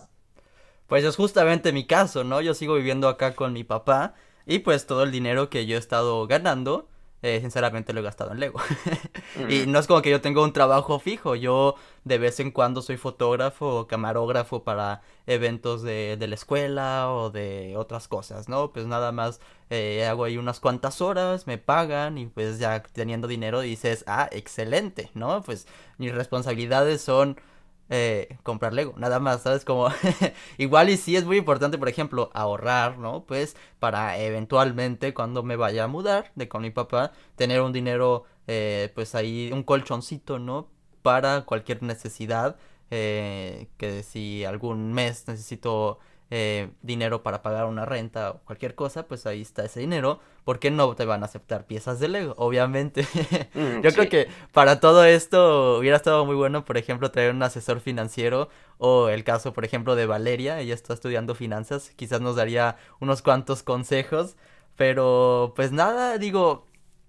[0.86, 2.40] Pues es justamente mi caso, ¿no?
[2.40, 4.14] Yo sigo viviendo acá con mi papá
[4.46, 6.88] y pues todo el dinero que yo he estado ganando
[7.22, 8.60] eh, sinceramente lo he gastado en Lego.
[9.48, 12.82] y no es como que yo tengo un trabajo fijo, yo de vez en cuando
[12.82, 18.70] soy fotógrafo o camarógrafo para eventos de, de la escuela o de otras cosas, ¿no?
[18.72, 23.26] Pues nada más eh, hago ahí unas cuantas horas, me pagan y pues ya teniendo
[23.26, 25.42] dinero dices, ah, excelente, ¿no?
[25.42, 25.66] Pues
[25.98, 27.40] mis responsabilidades son
[27.88, 29.64] eh, comprar Lego, nada más, ¿sabes?
[29.64, 29.88] Como
[30.58, 33.24] igual y sí es muy importante, por ejemplo, ahorrar, ¿no?
[33.24, 38.24] Pues para eventualmente cuando me vaya a mudar de con mi papá, tener un dinero,
[38.46, 40.68] eh, pues ahí, un colchoncito, ¿no?
[41.02, 42.56] Para cualquier necesidad,
[42.90, 45.98] eh, que si algún mes necesito
[46.30, 50.20] eh, dinero para pagar una renta o cualquier cosa, pues ahí está ese dinero.
[50.44, 52.34] ¿Por qué no te van a aceptar piezas de Lego?
[52.38, 53.06] Obviamente.
[53.54, 57.42] Mm, Yo creo que para todo esto hubiera estado muy bueno, por ejemplo, traer un
[57.42, 60.60] asesor financiero o el caso, por ejemplo, de Valeria.
[60.60, 61.90] Ella está estudiando finanzas.
[61.96, 64.36] Quizás nos daría unos cuantos consejos.
[64.76, 66.66] Pero pues nada, digo,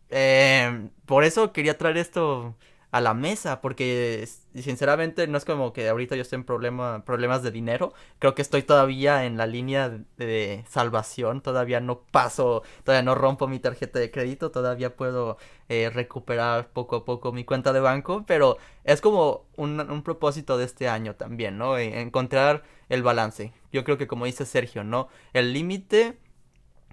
[0.09, 2.55] eh, por eso quería traer esto
[2.97, 7.43] a la mesa, porque sinceramente no es como que ahorita yo esté en problema, problemas
[7.43, 13.03] de dinero, creo que estoy todavía en la línea de, salvación, todavía no paso, todavía
[13.03, 15.37] no rompo mi tarjeta de crédito, todavía puedo
[15.69, 20.57] eh, recuperar poco a poco mi cuenta de banco, pero es como un, un propósito
[20.57, 21.77] de este año también, ¿no?
[21.77, 23.53] E, encontrar el balance.
[23.71, 25.07] Yo creo que como dice Sergio, ¿no?
[25.33, 26.17] El límite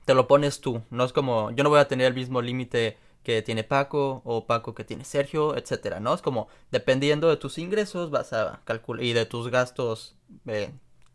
[0.05, 2.99] te lo pones tú, no es como yo no voy a tener el mismo límite
[3.25, 6.15] que tiene Paco o Paco que tiene Sergio, etcétera, ¿no?
[6.15, 10.15] Es como dependiendo de tus ingresos vas a calcular y de tus gastos
[10.47, 10.71] eh,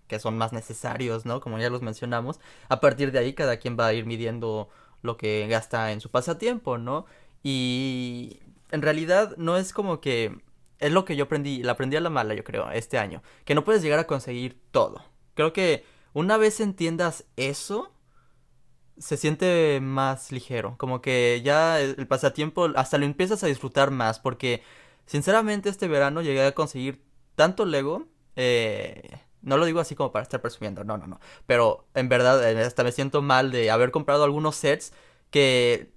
[0.07, 1.39] que son más necesarios, ¿no?
[1.39, 4.69] Como ya los mencionamos, a partir de ahí cada quien va a ir midiendo
[5.01, 7.05] lo que gasta en su pasatiempo, ¿no?
[7.43, 8.39] Y
[8.71, 10.35] en realidad no es como que
[10.79, 13.55] es lo que yo aprendí, la aprendí a la mala, yo creo, este año, que
[13.55, 15.03] no puedes llegar a conseguir todo.
[15.35, 17.91] Creo que una vez entiendas eso,
[18.99, 24.19] se siente más ligero, como que ya el, pasatiempo hasta lo empiezas a disfrutar más,
[24.19, 24.61] porque
[25.05, 27.01] sinceramente este verano llegué a conseguir
[27.35, 31.87] tanto Lego, eh, no lo digo así como para estar presumiendo, no, no, no, pero
[31.95, 34.93] en verdad eh, hasta me siento mal de haber comprado algunos sets
[35.31, 35.91] que,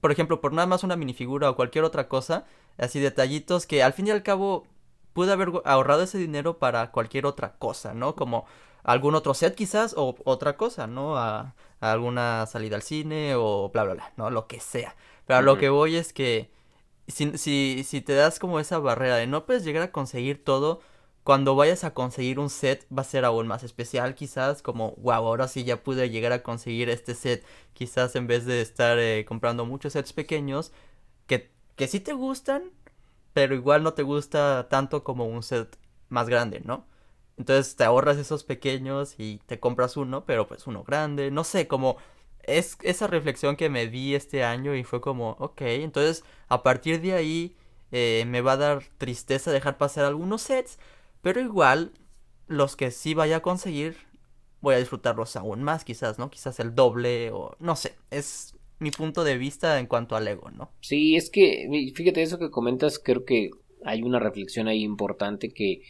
[0.00, 2.44] por ejemplo, por nada más una minifigura o cualquier otra cosa,
[2.78, 4.66] así detallitos que al fin y al cabo
[5.12, 8.14] pude haber ahorrado ese dinero para cualquier otra cosa, ¿no?
[8.14, 8.46] Como
[8.84, 11.16] algún otro set quizás o otra cosa, ¿no?
[11.16, 14.30] A, alguna salida al cine o bla, bla, bla, ¿no?
[14.30, 14.96] Lo que sea.
[15.26, 16.50] Pero lo que voy es que
[17.08, 20.80] si, si, si te das como esa barrera de no puedes llegar a conseguir todo,
[21.24, 25.26] cuando vayas a conseguir un set va a ser aún más especial quizás como wow
[25.26, 29.24] ahora sí ya pude llegar a conseguir este set quizás en vez de estar eh,
[29.26, 30.72] comprando muchos sets pequeños
[31.26, 32.70] que, que sí te gustan
[33.32, 35.78] pero igual no te gusta tanto como un set
[36.10, 36.86] más grande no
[37.38, 41.30] entonces te ahorras esos pequeños y te compras uno, pero pues uno grande.
[41.30, 41.96] No sé, como
[42.42, 47.00] es esa reflexión que me di este año y fue como, ok, entonces a partir
[47.00, 47.56] de ahí
[47.92, 50.78] eh, me va a dar tristeza dejar pasar algunos sets,
[51.22, 51.92] pero igual
[52.46, 53.96] los que sí vaya a conseguir
[54.64, 56.30] voy a disfrutarlos aún más, quizás, ¿no?
[56.30, 60.50] Quizás el doble o no sé, es mi punto de vista en cuanto al ego,
[60.50, 60.70] ¿no?
[60.80, 63.50] Sí, es que, fíjate, eso que comentas, creo que
[63.84, 65.82] hay una reflexión ahí importante que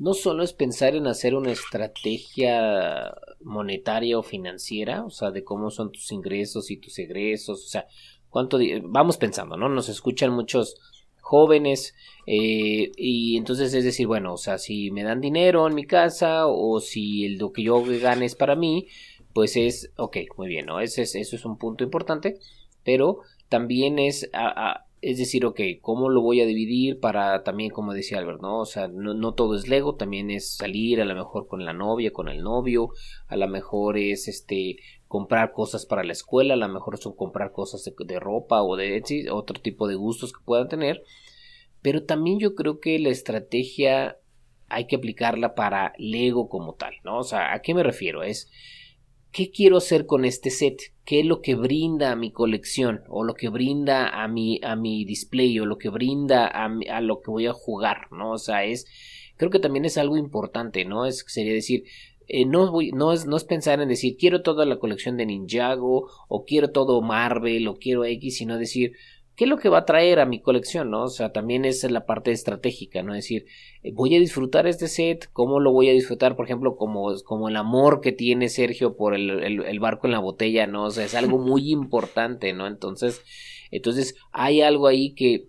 [0.00, 5.70] no solo es pensar en hacer una estrategia monetaria o financiera, o sea, de cómo
[5.70, 7.86] son tus ingresos y tus egresos, o sea,
[8.30, 9.68] cuánto vamos pensando, ¿no?
[9.68, 10.76] Nos escuchan muchos
[11.20, 11.94] jóvenes
[12.26, 16.46] eh, y entonces es decir, bueno, o sea, si me dan dinero en mi casa
[16.46, 18.86] o si lo que yo gane es para mí,
[19.34, 20.80] pues es, ok, muy bien, ¿no?
[20.80, 22.38] Ese es, eso es un punto importante,
[22.84, 23.18] pero
[23.50, 28.18] también es a, es decir, ok, ¿cómo lo voy a dividir para también, como decía
[28.18, 28.60] Albert, ¿no?
[28.60, 32.12] O sea, no, todo es Lego, también es salir a lo mejor con la novia,
[32.12, 32.90] con el novio,
[33.26, 34.76] a lo mejor es este
[35.08, 39.02] comprar cosas para la escuela, a lo mejor son comprar cosas de, ropa o de
[39.30, 41.02] otro tipo de gustos que puedan tener.
[41.80, 44.18] Pero también yo creo que la estrategia
[44.68, 47.18] hay que aplicarla para Lego como tal, ¿no?
[47.18, 48.22] O sea, ¿a qué me refiero?
[48.22, 48.50] Es
[49.32, 50.80] ¿qué quiero hacer con este set?
[51.04, 53.02] ¿Qué es lo que brinda a mi colección?
[53.08, 57.00] O lo que brinda a mi, a mi display, o lo que brinda a, a
[57.00, 58.32] lo que voy a jugar, ¿no?
[58.32, 58.86] O sea, es,
[59.36, 61.06] creo que también es algo importante, ¿no?
[61.06, 61.84] Es, sería decir,
[62.32, 66.08] eh, no, no, es, no es pensar en decir quiero toda la colección de Ninjago
[66.28, 68.92] o quiero todo Marvel o quiero X, sino decir
[69.40, 70.90] ¿Qué es lo que va a traer a mi colección?
[70.90, 71.04] ¿no?
[71.04, 73.14] O sea, también es la parte estratégica, ¿no?
[73.14, 73.46] Es decir,
[73.82, 76.36] eh, voy a disfrutar este set, ¿cómo lo voy a disfrutar?
[76.36, 80.18] Por ejemplo, como, como el amor que tiene Sergio por el, el, barco en la
[80.18, 80.84] botella, ¿no?
[80.84, 82.66] O sea, es algo muy importante, ¿no?
[82.66, 83.22] Entonces,
[83.70, 85.46] entonces hay algo ahí que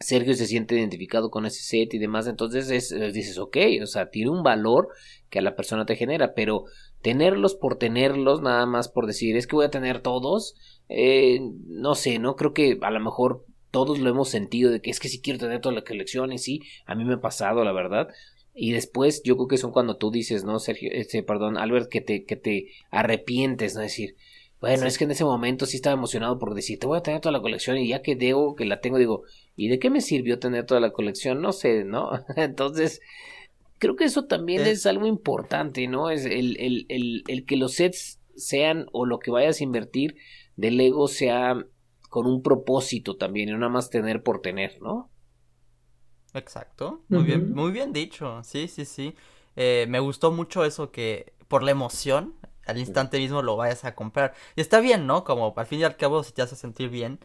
[0.00, 4.08] Sergio se siente identificado con ese set y demás, entonces es, dices, ok, o sea,
[4.08, 4.88] tiene un valor
[5.28, 6.64] que a la persona te genera, pero
[7.02, 10.56] tenerlos por tenerlos, nada más por decir, es que voy a tener todos,
[10.88, 14.90] eh, no sé, no creo que a lo mejor todos lo hemos sentido de que
[14.90, 17.64] es que si quiero tener toda la colección y sí, a mí me ha pasado,
[17.64, 18.08] la verdad.
[18.54, 20.90] Y después yo creo que son cuando tú dices, ¿no, Sergio?
[20.92, 23.82] Este, perdón, Albert, que te, que te arrepientes, ¿no?
[23.82, 24.16] decir,
[24.60, 27.20] bueno, es que en ese momento sí estaba emocionado por decir, te voy a tener
[27.20, 29.22] toda la colección y ya que debo, que la tengo, digo,
[29.54, 31.40] ¿y de qué me sirvió tener toda la colección?
[31.40, 32.10] No sé, ¿no?
[32.36, 33.00] Entonces,
[33.78, 36.10] creo que eso también es, algo importante, ¿no?
[36.10, 40.16] Es el, el, el, el que los sets sean o lo que vayas a invertir
[40.56, 41.64] del ego sea
[42.08, 45.10] con un propósito también, y no nada más tener por tener, ¿no?
[46.34, 49.14] Exacto, muy bien, muy bien dicho, sí, sí, sí.
[49.56, 52.34] Eh, me gustó mucho eso que por la emoción,
[52.66, 54.34] al instante mismo lo vayas a comprar.
[54.54, 55.24] Y está bien, ¿no?
[55.24, 57.18] Como al fin y al cabo si te hace sentir bien,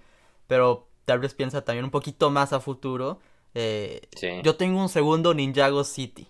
[0.47, 3.19] pero tal vez piensa también un poquito más a futuro.
[3.53, 4.01] Eh,
[4.43, 6.27] Yo tengo un segundo Ninjago City.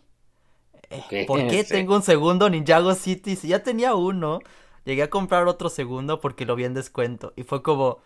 [0.94, 3.36] Eh, ¿Por qué tengo un segundo Ninjago City?
[3.36, 4.40] Si ya tenía uno,
[4.86, 7.34] llegué a comprar otro segundo porque lo vi en descuento.
[7.36, 8.00] Y fue como,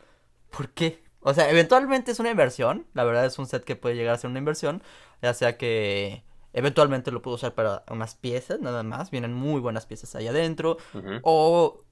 [0.49, 1.03] ¿por qué?
[1.21, 2.87] O sea, eventualmente es una inversión.
[2.93, 4.81] La verdad es un set que puede llegar a ser una inversión.
[5.21, 6.23] Ya sea que
[6.53, 9.11] eventualmente lo puedo usar para unas piezas, nada más.
[9.11, 10.77] Vienen muy buenas piezas ahí adentro.
[11.23, 11.83] O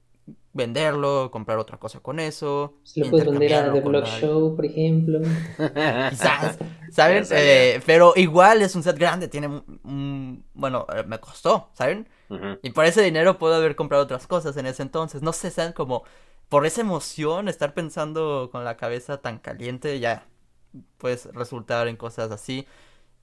[0.52, 2.74] venderlo, comprar otra cosa con eso.
[2.82, 5.20] Se lo puedes vender a The Block Show, por ejemplo.
[6.10, 6.58] Quizás,
[6.90, 7.24] ¿saben?
[7.30, 12.08] Eh, pero igual es un set grande, tiene un, bueno, eh, me costó, ¿saben?
[12.62, 15.22] Y por ese dinero puedo haber comprado otras cosas en ese entonces.
[15.22, 15.72] No sé, ¿saben?
[15.72, 16.02] Como
[16.48, 20.26] por esa emoción, estar pensando con la cabeza tan caliente, ya
[20.98, 22.66] puedes resultar en cosas así.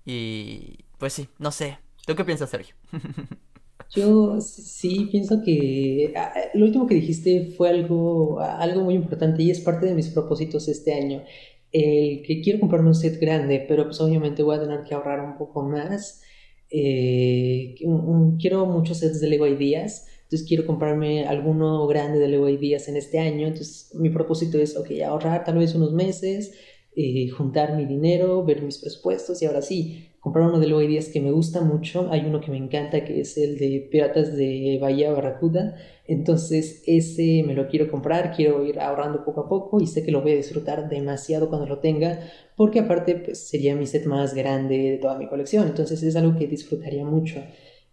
[0.05, 1.79] Y pues sí, no sé.
[2.05, 2.75] ¿Tú qué piensas, Sergio?
[3.89, 9.51] Yo sí pienso que ah, lo último que dijiste fue algo, algo muy importante y
[9.51, 11.23] es parte de mis propósitos este año.
[11.71, 15.21] El que quiero comprarme un set grande, pero pues obviamente voy a tener que ahorrar
[15.21, 16.21] un poco más.
[16.69, 17.75] Eh,
[18.39, 22.97] quiero muchos sets de Lego Ideas, entonces quiero comprarme alguno grande de Lego Ideas en
[22.97, 23.47] este año.
[23.47, 26.53] Entonces mi propósito es, ok, ahorrar tal vez unos meses,
[26.95, 31.10] eh, juntar mi dinero, ver mis presupuestos y ahora sí, comprar uno de Lego Ideas
[31.10, 32.08] que me gusta mucho.
[32.12, 35.75] Hay uno que me encanta que es el de Piratas de Bahía Barracuda.
[36.06, 40.12] Entonces ese me lo quiero comprar, quiero ir ahorrando poco a poco y sé que
[40.12, 42.19] lo voy a disfrutar demasiado cuando lo tenga
[42.56, 45.67] porque aparte pues sería mi set más grande de toda mi colección.
[45.67, 47.41] Entonces es algo que disfrutaría mucho.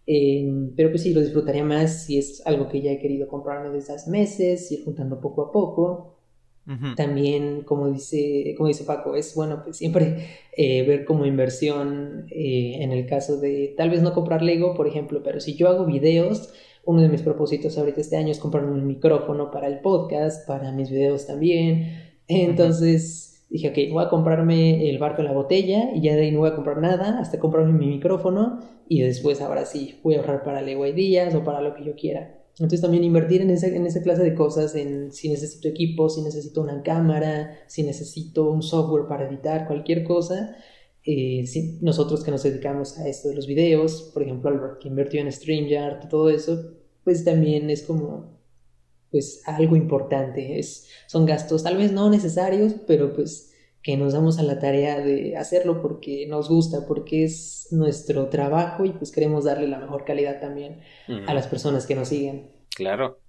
[0.05, 3.69] Em, pero pues sí, lo disfrutaría más si es algo que ya he querido comprarme
[3.69, 6.20] desde hace meses, ir juntando poco a poco.
[6.95, 12.77] También, como dice, como dice Paco, es bueno pues siempre eh, ver como inversión eh,
[12.81, 15.85] en el caso de tal vez no comprar Lego, por ejemplo, pero si yo hago
[15.85, 16.53] videos,
[16.85, 20.71] uno de mis propósitos ahorita este año es comprarme un micrófono para el podcast, para
[20.71, 22.13] mis videos también.
[22.27, 26.31] Entonces dije, ok, voy a comprarme el barco en la botella y ya de ahí
[26.31, 30.19] no voy a comprar nada hasta comprarme mi micrófono y después ahora sí voy a
[30.19, 32.40] ahorrar para Lego Ideas o para lo que yo quiera.
[32.61, 36.21] Entonces también invertir en esa, en esa clase de cosas, en si necesito equipo, si
[36.21, 40.55] necesito una cámara, si necesito un software para editar cualquier cosa.
[41.03, 41.43] Eh,
[41.81, 45.31] nosotros que nos dedicamos a esto de los videos, por ejemplo, Albert que invirtió en
[45.31, 48.39] StreamYard, todo eso, pues también es como
[49.09, 50.59] pues algo importante.
[50.59, 53.50] Es, son gastos tal vez no necesarios, pero pues
[53.83, 58.85] que nos damos a la tarea de hacerlo porque nos gusta, porque es nuestro trabajo
[58.85, 60.81] y pues queremos darle la mejor calidad también
[61.27, 62.51] a las personas que nos siguen.
[62.75, 63.19] Claro.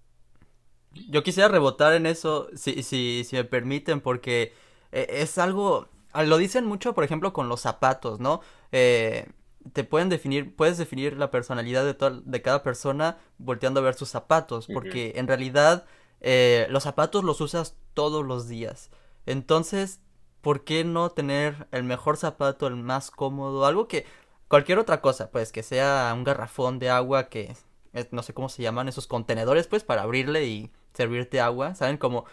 [1.08, 4.52] Yo quisiera rebotar en eso, si, si, si me permiten, porque
[4.92, 8.40] eh, es algo, ah, lo dicen mucho, por ejemplo, con los zapatos, ¿no?
[8.72, 9.26] Eh,
[9.72, 14.10] te pueden definir, puedes definir la personalidad de, de cada persona volteando a ver sus
[14.10, 15.86] zapatos, porque en realidad
[16.20, 18.90] eh, los zapatos los usas todos los días.
[19.24, 20.00] Entonces,
[20.42, 23.64] ¿por qué no tener el mejor zapato, el más cómodo?
[23.64, 24.04] Algo que
[24.48, 27.54] cualquier otra cosa, pues que sea un garrafón de agua que
[28.10, 31.96] no sé cómo se llaman esos contenedores, pues para abrirle y servirte agua, ¿saben?
[31.96, 32.24] Como,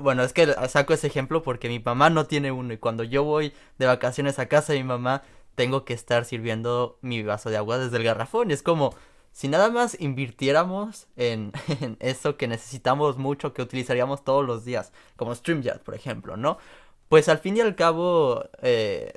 [0.00, 3.24] bueno, es que saco ese ejemplo porque mi mamá no tiene uno y cuando yo
[3.24, 5.22] voy de vacaciones a casa de mi mamá,
[5.54, 8.94] tengo que estar sirviendo mi vaso de agua desde el garrafón y es como,
[9.32, 14.92] si nada más invirtiéramos en, en eso que necesitamos mucho, que utilizaríamos todos los días,
[15.16, 16.58] como StreamYard, por ejemplo, ¿no?
[17.08, 19.12] Pues al fin y al cabo, eh,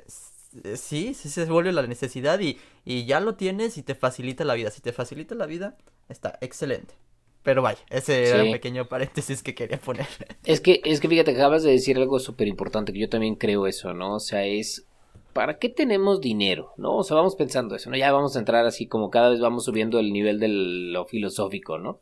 [0.74, 4.54] sí, sí se vuelve la necesidad y, y ya lo tienes y te facilita la
[4.54, 4.70] vida.
[4.70, 5.76] Si te facilita la vida,
[6.08, 6.94] está excelente.
[7.42, 10.06] Pero vaya, ese era pequeño paréntesis que quería poner.
[10.44, 13.66] Es que, es que fíjate, acabas de decir algo súper importante, que yo también creo
[13.66, 14.14] eso, ¿no?
[14.16, 14.86] O sea, es
[15.32, 16.72] ¿para qué tenemos dinero?
[16.76, 16.96] ¿No?
[16.96, 17.96] O sea, vamos pensando eso, ¿no?
[17.96, 21.78] Ya vamos a entrar así como cada vez vamos subiendo el nivel de lo filosófico,
[21.78, 22.00] ¿no?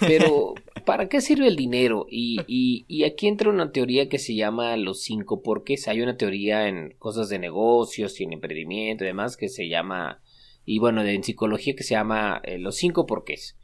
[0.00, 0.54] Pero,
[0.86, 2.06] ¿para qué sirve el dinero?
[2.10, 5.88] Y, y, y aquí entra una teoría que se llama los cinco porqués.
[5.88, 10.20] Hay una teoría en cosas de negocios y en emprendimiento y demás que se llama,
[10.64, 13.56] y bueno, en psicología que se llama eh, los cinco porqués.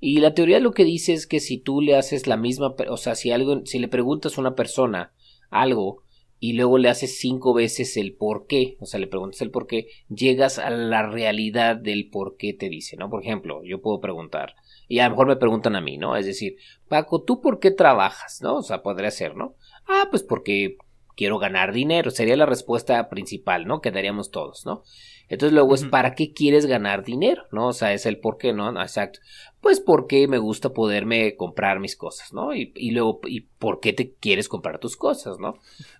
[0.00, 2.96] Y la teoría lo que dice es que si tú le haces la misma, o
[2.96, 5.12] sea, si algo, si le preguntas a una persona
[5.50, 6.03] algo,
[6.40, 9.66] y luego le haces cinco veces el por qué, o sea, le preguntas el por
[9.66, 13.08] qué, llegas a la realidad del por qué te dice, ¿no?
[13.08, 14.54] Por ejemplo, yo puedo preguntar,
[14.88, 16.16] y a lo mejor me preguntan a mí, ¿no?
[16.16, 16.56] Es decir,
[16.88, 18.40] Paco, ¿tú por qué trabajas?
[18.42, 18.56] ¿No?
[18.56, 19.54] O sea, podría ser, ¿no?
[19.86, 20.76] Ah, pues porque
[21.16, 23.80] quiero ganar dinero, sería la respuesta principal, ¿no?
[23.80, 24.82] Quedaríamos todos, ¿no?
[25.28, 27.44] Entonces luego es ¿para qué quieres ganar dinero?
[27.50, 27.68] ¿No?
[27.68, 28.80] O sea, es el por qué, ¿no?
[28.80, 29.20] Exacto.
[29.60, 32.54] Pues porque me gusta poderme comprar mis cosas, ¿no?
[32.54, 35.54] Y, y luego, ¿y por qué te quieres comprar tus cosas, ¿no?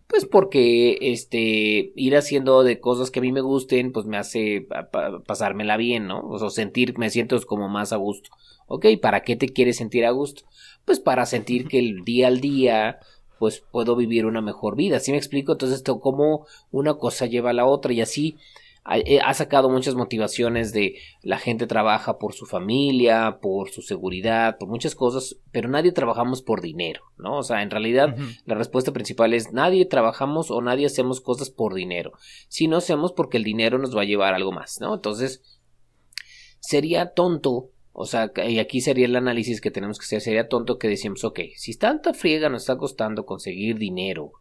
[0.07, 4.67] Pues porque, este, ir haciendo de cosas que a mí me gusten, pues me hace
[5.27, 6.21] pasármela bien, ¿no?
[6.29, 8.31] O sea, sentir, me siento como más a gusto.
[8.67, 10.43] Ok, ¿para qué te quieres sentir a gusto?
[10.85, 12.99] Pues para sentir que el día al día,
[13.39, 15.01] pues puedo vivir una mejor vida.
[15.01, 15.53] ¿Sí me explico?
[15.53, 18.37] Entonces, esto como una cosa lleva a la otra y así
[18.93, 24.59] eh, ha sacado muchas motivaciones de la gente trabaja por su familia, por su seguridad,
[24.59, 27.39] por muchas cosas, pero nadie trabajamos por dinero, ¿no?
[27.39, 31.73] O sea, en realidad la respuesta principal es nadie trabajamos o nadie hacemos cosas por
[31.73, 32.13] dinero,
[32.49, 34.95] si no hacemos porque el dinero nos va a llevar algo más, ¿no?
[34.95, 35.43] Entonces,
[36.61, 40.21] sería tonto o sea, y aquí sería el análisis que tenemos que hacer.
[40.21, 44.33] Sería tonto que decimos, ok, si tanta friega nos está costando conseguir dinero,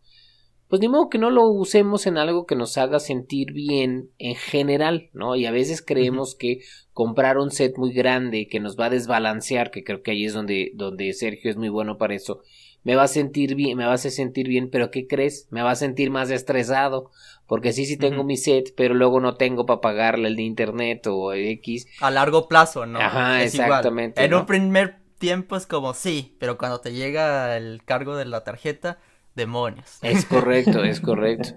[0.74, 4.34] pues ni modo que no lo usemos en algo que nos haga sentir bien en
[4.34, 5.36] general, ¿no?
[5.36, 6.62] Y a veces creemos que
[6.94, 10.34] comprar un set muy grande que nos va a desbalancear, que creo que ahí es
[10.34, 12.42] donde, donde Sergio es muy bueno para eso,
[12.82, 15.48] me va a sentir bien, me va a hacer sentir bien, pero ¿qué crees?
[15.52, 17.12] Me va a sentir más estresado,
[17.46, 21.06] porque sí, sí tengo mi set, pero luego no tengo para pagarle el de internet
[21.06, 21.86] o X.
[22.02, 23.00] A largo plazo, ¿no?
[23.00, 24.26] Ajá, exactamente.
[24.26, 28.44] En un primer tiempo es como sí, pero cuando te llega el cargo de la
[28.44, 28.98] tarjeta,
[29.36, 30.00] demonios.
[30.02, 31.50] Es correcto, es correcto.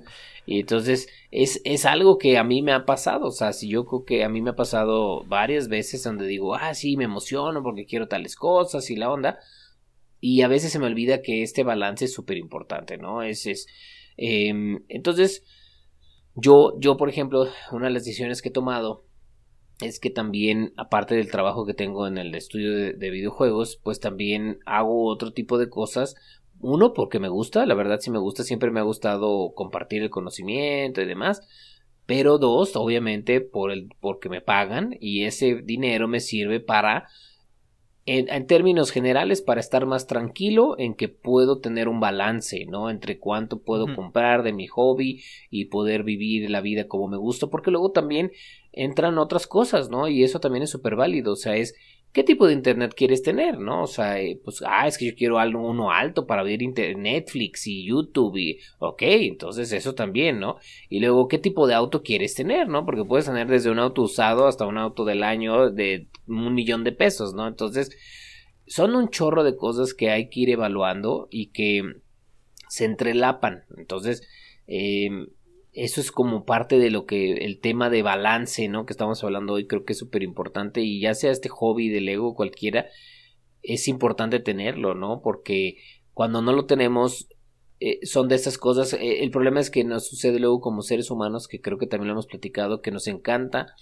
[0.47, 3.85] Y entonces es, es algo que a mí me ha pasado, o sea, si yo
[3.85, 7.63] creo que a mí me ha pasado varias veces donde digo, ah, sí, me emociono
[7.63, 9.41] porque quiero tales cosas y la onda,
[10.21, 13.23] y a veces se me olvida que este balance es súper importante, ¿no?
[13.23, 13.67] Es, es,
[14.17, 15.45] em, entonces,
[16.35, 19.07] yo, yo, por ejemplo, una de las decisiones que he tomado
[19.81, 24.59] es que también, aparte del trabajo que tengo en el estudio de, videojuegos, pues también
[24.65, 26.15] hago otro tipo de cosas.
[26.61, 30.11] Uno, porque me gusta, la verdad sí me gusta, siempre me ha gustado compartir el
[30.11, 31.43] conocimiento y demás.
[32.07, 37.09] Pero dos, obviamente, por el, porque me pagan y ese dinero me sirve para
[38.07, 42.89] en, términos generales para estar más tranquilo en que puedo tener un balance, ¿no?
[42.89, 47.49] Entre cuánto puedo comprar de mi hobby y poder vivir la vida como me gusta,
[47.49, 48.31] porque luego también
[48.71, 50.07] entran otras cosas, ¿no?
[50.07, 51.75] Y eso también es súper válido, o sea, es
[52.17, 53.83] qué tipo de internet quieres tener, ¿no?
[53.83, 57.67] O sea, eh, pues, ah, es que yo quiero algo uno alto para ver Netflix
[57.67, 60.57] y YouTube y, ok, entonces eso también, ¿no?
[60.89, 62.87] Y luego, ¿qué tipo de auto quieres tener, ¿no?
[62.87, 66.85] Porque puedes tener desde un auto usado hasta un auto del año de un millón
[66.85, 67.47] de pesos, ¿no?
[67.47, 67.95] Entonces,
[68.67, 71.83] son un chorro de cosas que hay que ir evaluando y que
[72.71, 73.65] se entrelapan.
[73.77, 74.27] Entonces,
[74.67, 75.11] eh,
[75.77, 78.87] eso es como parte de lo que el tema de balance, ¿no?
[78.87, 82.09] Que estamos hablando hoy, creo que es súper importante y ya sea este hobby del
[82.09, 82.87] ego cualquiera,
[83.63, 85.21] es importante tenerlo, ¿no?
[85.23, 85.77] Porque
[86.15, 87.29] cuando no lo tenemos,
[87.79, 91.11] eh, son de esas cosas, eh, el problema es que nos sucede luego como seres
[91.11, 93.75] humanos, que creo que también lo hemos platicado, que nos encanta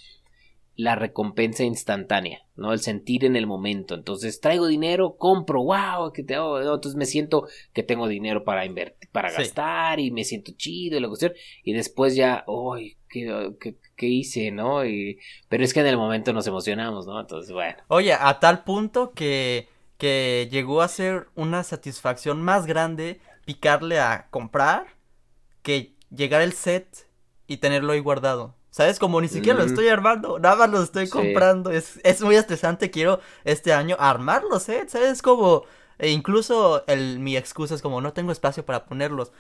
[0.77, 2.73] la recompensa instantánea, ¿no?
[2.73, 3.95] El sentir en el momento.
[3.95, 9.09] Entonces, traigo dinero, compro, wow, que te entonces me siento que tengo dinero para invertir,
[9.13, 11.33] para gastar y me siento chido y la cuestión.
[11.63, 14.85] Y después ya, uy, ¿qué, qué, hice, no?
[14.85, 15.19] Y,
[15.49, 17.21] pero es que en el momento nos emocionamos, ¿no?
[17.21, 17.77] Entonces, bueno.
[17.89, 24.27] Oye, a tal punto que, que llegó a ser una satisfacción más grande picarle a
[24.31, 24.87] comprar
[25.63, 27.09] que llegar el set
[27.47, 28.57] y tenerlo ahí guardado.
[28.75, 28.99] ¿Sabes?
[28.99, 31.71] Como ni siquiera lo estoy armando, nada más lo estoy comprando.
[31.71, 34.85] Es, es muy estresante, quiero este año armarlos, ¿eh?
[34.89, 35.23] ¿Sabes?
[35.23, 35.63] Como,
[35.97, 39.31] e incluso el, mi excusa es como, no tengo espacio para ponerlos.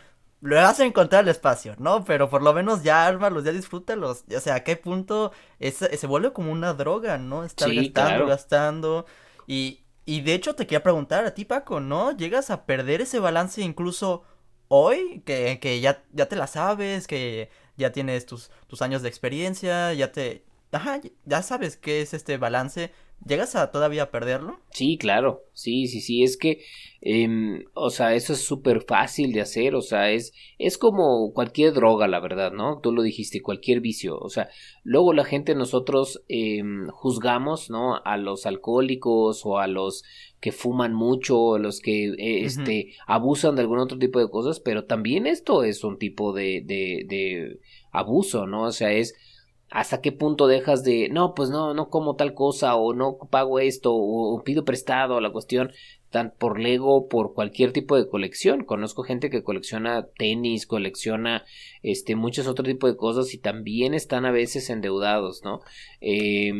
[0.40, 2.04] Lo vas a encontrar el espacio, ¿no?
[2.04, 4.22] Pero por lo menos ya ármalos, ya disfrútalos.
[4.32, 7.42] O sea, ¿a qué punto es, se vuelve como una droga, ¿no?
[7.42, 9.06] Estar gastando, gastando.
[9.48, 12.16] Y, y de hecho te quería preguntar a ti, Paco, ¿no?
[12.16, 14.22] ¿Llegas a perder ese balance incluso
[14.68, 15.24] hoy?
[15.26, 19.92] Que, que ya, ya te la sabes, que ya tienes tus, tus años de experiencia,
[19.92, 20.44] ya te...
[20.72, 22.92] Ajá, ya sabes qué es este balance.
[23.26, 24.58] ¿Llegas a todavía perderlo?
[24.70, 26.62] Sí, claro, sí, sí, sí, es que,
[27.00, 31.72] eh, o sea, eso es súper fácil de hacer, o sea, es, es como cualquier
[31.72, 32.80] droga, la verdad, ¿no?
[32.80, 34.50] Tú lo dijiste, cualquier vicio, o sea,
[34.82, 36.62] luego la gente, nosotros eh,
[36.92, 37.96] juzgamos, ¿no?
[38.04, 40.04] A los alcohólicos o a los
[40.40, 44.60] que fuman mucho, a los que, eh, este, abusan de algún otro tipo de cosas,
[44.60, 47.60] pero también esto es un tipo de, de, de
[47.90, 48.64] abuso, ¿no?
[48.64, 49.14] O sea, es
[49.74, 53.58] hasta qué punto dejas de no pues no no como tal cosa o no pago
[53.58, 55.72] esto o, pido prestado la cuestión
[56.10, 61.44] tan por Lego por cualquier tipo de colección conozco gente que colecciona tenis colecciona
[61.82, 65.60] este muchos otros tipos de cosas y también están a veces endeudados no
[66.00, 66.52] eh,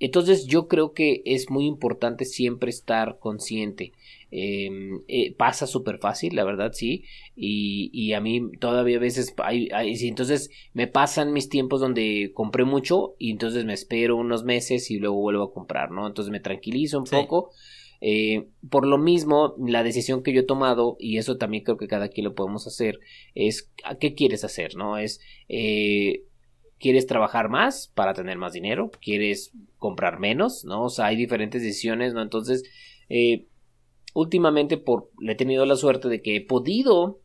[0.00, 3.92] entonces yo creo que es muy importante siempre estar consciente.
[4.32, 7.04] Em, eh, pasa súper fácil, la verdad, sí.
[7.34, 12.30] Y, y, a mí todavía a veces hay, hay, entonces me pasan mis tiempos donde
[12.32, 16.06] compré mucho y entonces me espero unos meses y luego vuelvo a comprar, ¿no?
[16.06, 17.50] Entonces me tranquilizo un poco.
[18.00, 21.88] Eh, por lo mismo, la decisión que yo he tomado, y eso también creo que
[21.88, 22.98] cada quien lo podemos hacer,
[23.34, 24.76] es ¿qué quieres hacer?
[24.76, 24.96] ¿No?
[24.96, 26.24] Es eh,
[26.78, 28.90] ¿Quieres trabajar más para tener más dinero?
[29.02, 30.64] ¿Quieres comprar menos?
[30.64, 30.84] ¿No?
[30.84, 32.22] O sea, hay diferentes decisiones, ¿no?
[32.22, 32.62] Entonces,
[33.10, 33.44] eh,
[34.14, 37.20] últimamente por, he tenido la suerte de que he podido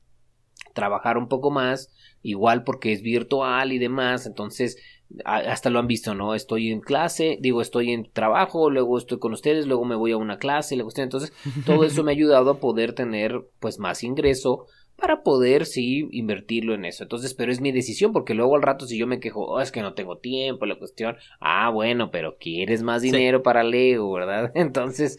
[0.74, 4.78] trabajar un poco más, igual porque es virtual y demás, entonces
[5.24, 6.34] hasta lo han visto, ¿no?
[6.34, 10.18] Estoy en clase, digo, estoy en trabajo, luego estoy con ustedes, luego me voy a
[10.18, 11.32] una clase, entonces
[11.66, 14.66] todo eso me ha ayudado a poder tener pues más ingreso
[14.96, 17.04] para poder sí invertirlo en eso.
[17.04, 19.72] Entonces, pero es mi decisión porque luego al rato si yo me quejo, oh, es
[19.72, 24.52] que no tengo tiempo, la cuestión, ah, bueno, pero quieres más dinero para Lego, ¿verdad?
[24.56, 25.18] Entonces,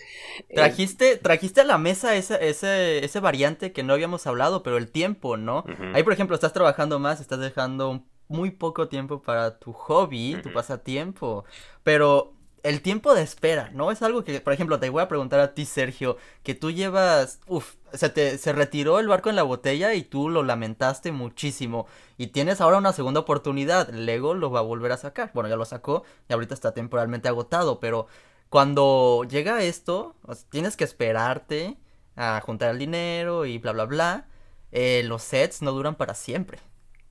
[0.49, 4.77] eh, trajiste trajiste a la mesa ese ese ese variante que no habíamos hablado, pero
[4.79, 5.65] el tiempo, ¿no?
[5.95, 10.53] Ahí, por ejemplo, estás trabajando más, estás dejando muy poco tiempo para tu hobby, tu
[10.53, 11.45] pasatiempo,
[11.83, 13.91] pero el tiempo de espera, ¿no?
[13.91, 17.41] Es algo que, por ejemplo, te voy a preguntar a ti, Sergio, que tú llevas,
[17.47, 21.87] uff, se te se retiró el barco en la botella y tú lo lamentaste muchísimo
[22.19, 25.31] y tienes ahora una segunda oportunidad, Lego lo va a volver a sacar.
[25.35, 28.07] Bueno, ya lo sacó y ahorita está temporalmente agotado, pero
[28.49, 30.17] cuando llega esto,
[30.51, 31.77] tienes que esperarte
[32.17, 34.29] a juntar el dinero y bla bla bla.
[34.73, 36.59] Eh, los sets no duran para siempre.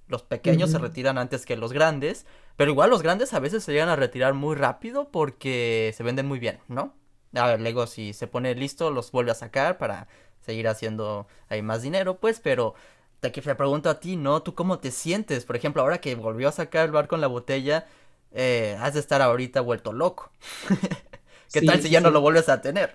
[0.07, 2.25] Los pequeños se retiran antes que los grandes,
[2.57, 6.27] pero igual los grandes a veces se llegan a retirar muy rápido porque se venden
[6.27, 6.93] muy bien, ¿no?
[7.33, 10.07] A ver, Lego si se pone listo los vuelve a sacar para
[10.41, 12.75] seguir haciendo ahí más dinero, pues, pero
[13.19, 14.43] te, te pregunto a ti, ¿no?
[14.43, 15.45] ¿Tú cómo te sientes?
[15.45, 17.87] Por ejemplo, ahora que volvió a sacar el barco en la botella,
[18.31, 20.31] eh, has de estar ahorita vuelto loco.
[21.51, 22.93] ¿Qué tal si ya no lo vuelves a tener?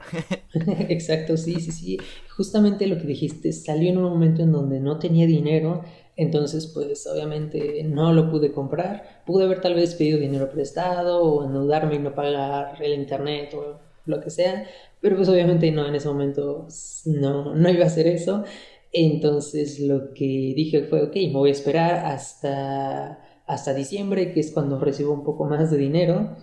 [0.88, 1.98] Exacto, sí, sí, sí.
[2.36, 5.84] Justamente lo que dijiste, salió en un momento en donde no tenía dinero,
[6.16, 9.22] entonces pues obviamente no lo pude comprar.
[9.26, 13.80] Pude haber tal vez pedido dinero prestado o endeudarme y no pagar el internet o
[14.06, 14.66] lo que sea,
[15.00, 16.66] pero pues obviamente no, en ese momento
[17.06, 18.44] no, no iba a hacer eso.
[18.92, 24.50] Entonces lo que dije fue, ok, me voy a esperar hasta, hasta diciembre, que es
[24.52, 26.36] cuando recibo un poco más de dinero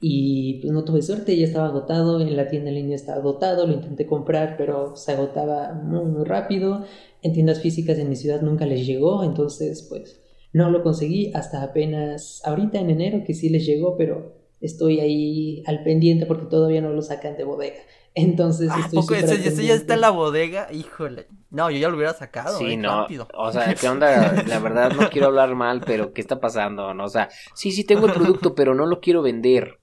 [0.00, 3.66] y pues no tuve suerte, ya estaba agotado, en la tienda en línea estaba agotado,
[3.66, 6.86] lo intenté comprar, pero se agotaba muy, muy rápido.
[7.22, 10.22] En tiendas físicas en mi ciudad nunca les llegó, entonces pues
[10.54, 15.62] no lo conseguí hasta apenas ahorita en enero que sí les llegó, pero estoy ahí
[15.66, 17.80] al pendiente porque todavía no lo sacan de bodega.
[18.14, 20.72] Entonces, ¿A poco ese, ya está en la bodega?
[20.72, 21.28] Híjole.
[21.50, 22.58] No, yo ya lo hubiera sacado.
[22.58, 23.06] Sí, eh, no.
[23.34, 24.42] O sea, ¿qué onda?
[24.46, 26.92] La verdad, no quiero hablar mal, pero ¿qué está pasando?
[26.94, 29.79] No, o sea, sí, sí tengo el producto, pero no lo quiero vender.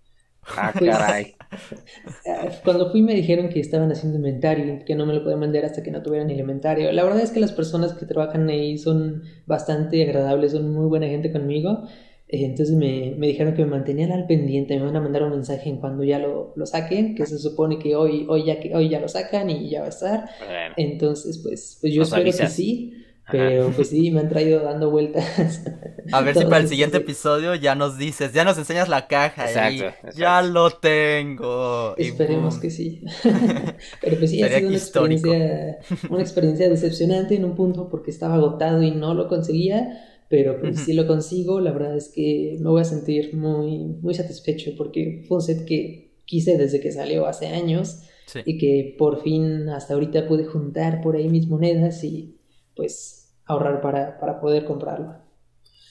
[0.55, 1.35] Ah, pues, caray.
[2.63, 5.83] Cuando fui me dijeron que estaban haciendo inventario, que no me lo podían vender hasta
[5.83, 6.91] que no tuvieran el inventario.
[6.91, 11.07] La verdad es que las personas que trabajan ahí son bastante agradables, son muy buena
[11.07, 11.87] gente conmigo.
[12.29, 15.31] Eh, entonces me, me dijeron que me mantenían al pendiente, me van a mandar un
[15.31, 18.75] mensaje en cuando ya lo, lo saquen, que se supone que hoy, hoy, ya, que
[18.75, 20.29] hoy ya lo sacan y ya va a estar.
[20.75, 22.93] Entonces, pues, pues yo espero que sí.
[23.29, 25.63] Pero pues sí, me han traído dando vueltas.
[26.13, 29.45] A ver si para el siguiente episodio ya nos dices, ya nos enseñas la caja.
[29.45, 31.95] Exacto, Ya lo tengo.
[31.97, 33.03] Esperemos que sí.
[34.01, 38.35] Pero pues sí, ha sido una experiencia, una experiencia decepcionante en un punto porque estaba
[38.35, 40.03] agotado y no lo conseguía.
[40.29, 44.13] Pero pues si lo consigo, la verdad es que me voy a sentir muy, muy
[44.13, 48.03] satisfecho porque fue un set que quise desde que salió hace años.
[48.43, 52.36] Y que por fin hasta ahorita pude juntar por ahí mis monedas y
[52.77, 55.15] pues ahorrar para, para poder comprarlo.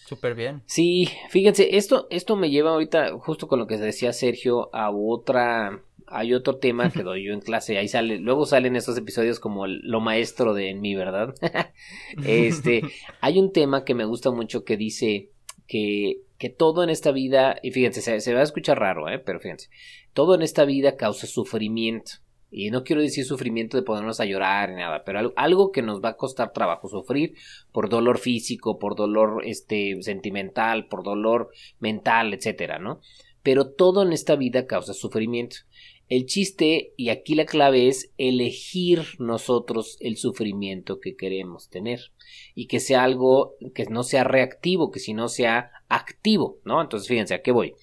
[0.07, 0.62] Súper bien.
[0.66, 5.82] Sí, fíjense, esto, esto me lleva ahorita, justo con lo que decía Sergio, a otra,
[6.07, 9.66] hay otro tema que doy yo en clase, ahí sale, luego salen estos episodios como
[9.66, 11.34] lo maestro de en mí, ¿verdad?
[12.24, 12.82] este,
[13.20, 15.30] hay un tema que me gusta mucho que dice
[15.66, 19.18] que, que todo en esta vida, y fíjense, se, se va a escuchar raro, ¿eh?
[19.18, 19.70] pero fíjense,
[20.12, 22.12] todo en esta vida causa sufrimiento.
[22.51, 26.01] Y no quiero decir sufrimiento de ponernos a llorar ni nada, pero algo que nos
[26.01, 27.34] va a costar trabajo sufrir
[27.72, 33.01] por dolor físico, por dolor este sentimental, por dolor mental, etcétera, ¿no?
[33.42, 35.57] Pero todo en esta vida causa sufrimiento.
[36.09, 42.12] El chiste, y aquí la clave es elegir nosotros el sufrimiento que queremos tener.
[42.55, 46.80] Y que sea algo que no sea reactivo, que si no sea activo, ¿no?
[46.80, 47.74] Entonces, fíjense, ¿a qué voy?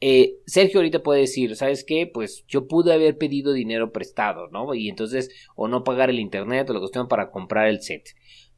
[0.00, 2.10] Eh, Sergio ahorita puede decir, ¿sabes qué?
[2.12, 4.74] Pues yo pude haber pedido dinero prestado, ¿no?
[4.74, 8.10] Y entonces, o no pagar el internet o la cuestión para comprar el set.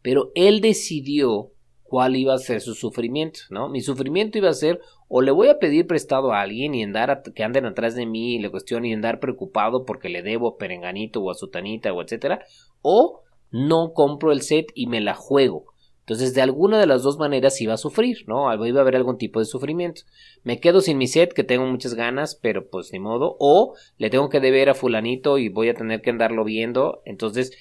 [0.02, 1.52] Pero él decidió
[1.88, 3.68] cuál iba a ser su sufrimiento, ¿no?
[3.68, 7.22] Mi sufrimiento iba a ser o le voy a pedir prestado a alguien y andar
[7.34, 10.58] que anden atrás de mí y la cuestión y andar preocupado porque le debo a
[10.58, 12.44] Perenganito o a Sutanita o etcétera,
[12.82, 15.72] o no compro el set y me la juego.
[16.08, 18.50] Entonces, de alguna de las dos maneras iba a sufrir, ¿no?
[18.66, 20.04] Iba a haber algún tipo de sufrimiento.
[20.42, 23.36] Me quedo sin mi set, que tengo muchas ganas, pero pues ni modo.
[23.38, 27.02] O le tengo que deber a fulanito y voy a tener que andarlo viendo.
[27.04, 27.52] Entonces,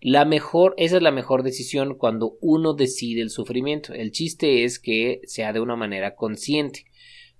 [0.00, 3.92] la mejor, esa es la mejor decisión cuando uno decide el sufrimiento.
[3.92, 6.86] El chiste es que sea de una manera consciente.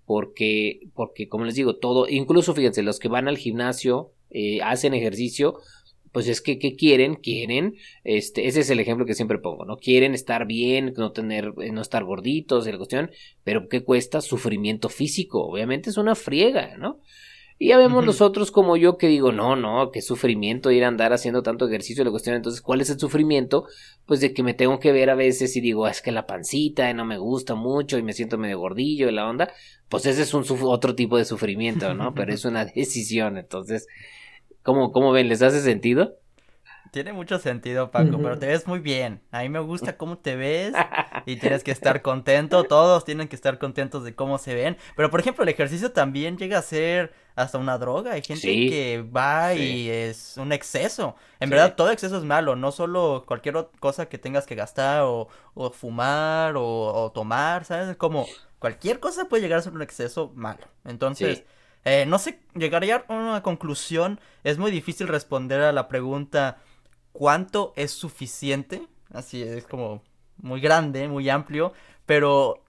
[0.04, 4.94] Porque, porque, como les digo, todo, incluso fíjense, los que van al gimnasio, eh, hacen
[4.94, 5.56] ejercicio,
[6.12, 7.16] pues es que ¿qué quieren?
[7.16, 9.78] Quieren, este, ese es el ejemplo que siempre pongo, ¿no?
[9.78, 13.10] Quieren estar bien, no tener, eh, no estar gorditos, la cuestión,
[13.44, 14.20] pero ¿qué cuesta?
[14.20, 17.00] Sufrimiento físico, obviamente es una friega, ¿no?
[17.62, 21.12] Y ya vemos nosotros como yo que digo, no, no, qué sufrimiento ir a andar
[21.12, 23.66] haciendo tanto ejercicio, la cuestión, entonces, ¿cuál es el sufrimiento?
[24.04, 26.92] Pues de que me tengo que ver a veces y digo, es que la pancita
[26.92, 29.52] no me gusta mucho y me siento medio gordillo y la onda,
[29.88, 32.14] pues ese es un otro tipo de sufrimiento, ¿no?
[32.14, 33.86] Pero es una decisión, entonces,
[34.62, 35.28] ¿Cómo, ¿Cómo ven?
[35.28, 36.18] ¿Les hace sentido?
[36.92, 39.22] Tiene mucho sentido, Paco, pero te ves muy bien.
[39.30, 40.74] A mí me gusta cómo te ves
[41.24, 42.64] y tienes que estar contento.
[42.64, 44.76] Todos tienen que estar contentos de cómo se ven.
[44.94, 48.12] Pero, por ejemplo, el ejercicio también llega a ser hasta una droga.
[48.12, 51.16] Hay gente que va y es un exceso.
[51.40, 52.56] En verdad, todo exceso es malo.
[52.56, 55.28] No solo cualquier cosa que tengas que gastar o,
[55.72, 57.96] fumar o, tomar, ¿sabes?
[57.96, 58.26] Como
[58.58, 60.60] cualquier cosa puede llegar a ser un exceso malo.
[60.84, 61.44] Entonces...
[61.84, 64.20] Eh, no sé, llegaría a una conclusión.
[64.44, 66.58] Es muy difícil responder a la pregunta
[67.12, 68.86] cuánto es suficiente.
[69.12, 70.02] Así es como
[70.38, 71.72] muy grande, muy amplio.
[72.06, 72.62] Pero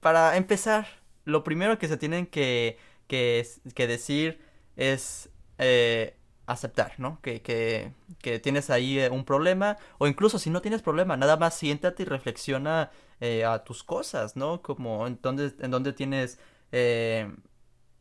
[0.00, 0.86] para empezar,
[1.24, 4.40] lo primero que se tienen que, que, decir
[4.76, 6.16] es eh,
[6.46, 7.20] aceptar, ¿no?
[7.22, 9.78] Que, que, que, tienes ahí eh, un problema.
[9.98, 14.36] O incluso si no tienes problema, nada más siéntate y reflexiona eh, a tus cosas,
[14.36, 14.62] ¿no?
[14.62, 16.38] Como en dónde, en dónde tienes...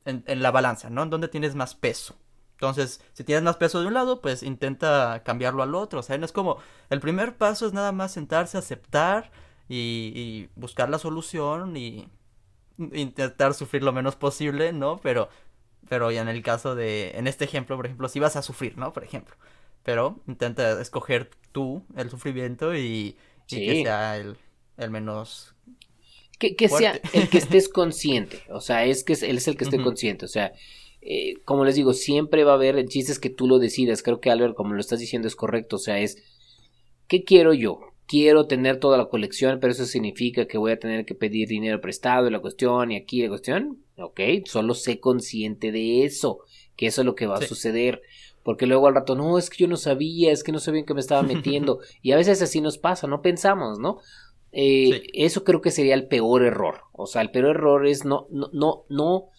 [0.06, 1.04] en, en, la balanza, ¿no?
[1.04, 2.16] En dónde tienes más peso.
[2.62, 6.00] Entonces, si tienes más peso de un lado, pues intenta cambiarlo al otro.
[6.02, 6.58] O sea, no es como,
[6.92, 9.32] el primer paso es nada más sentarse, aceptar
[9.68, 12.08] y, buscar la solución y
[12.78, 15.00] intentar sufrir lo menos posible, ¿no?
[15.02, 15.30] Pero,
[15.90, 18.78] pero ya en el caso de, en este ejemplo, por ejemplo, si vas a sufrir,
[18.78, 18.94] ¿no?
[18.94, 19.36] Por ejemplo.
[19.82, 24.38] Pero intenta escoger tú el sufrimiento y, que sea el,
[24.92, 25.56] menos
[26.56, 29.82] que, sea el que estés consciente, o sea, es que él es el que esté
[29.82, 30.54] consciente, o sea,
[31.02, 34.04] eh, como les digo, siempre va a haber chistes que tú lo decidas.
[34.04, 35.78] Creo que Albert, como lo estás diciendo, es correcto.
[35.78, 36.24] O sea, es,
[37.08, 37.80] ¿qué quiero yo?
[38.08, 41.80] Quiero tener toda la colección, pero eso significa que voy a tener que pedir dinero
[41.82, 43.84] prestado y la cuestión y aquí la cuestión.
[43.98, 46.40] Ok, solo sé consciente de eso,
[46.76, 48.02] que eso es lo que va a suceder.
[48.44, 50.86] Porque luego al rato, no, es que yo no sabía, es que no sabía en
[50.86, 51.80] qué me estaba metiendo.
[52.02, 54.00] y a veces así nos pasa, no pensamos, ¿no?
[54.52, 56.82] Eh, eso creo que sería el peor error.
[56.92, 59.30] O sea, el peor error es no, no, no, no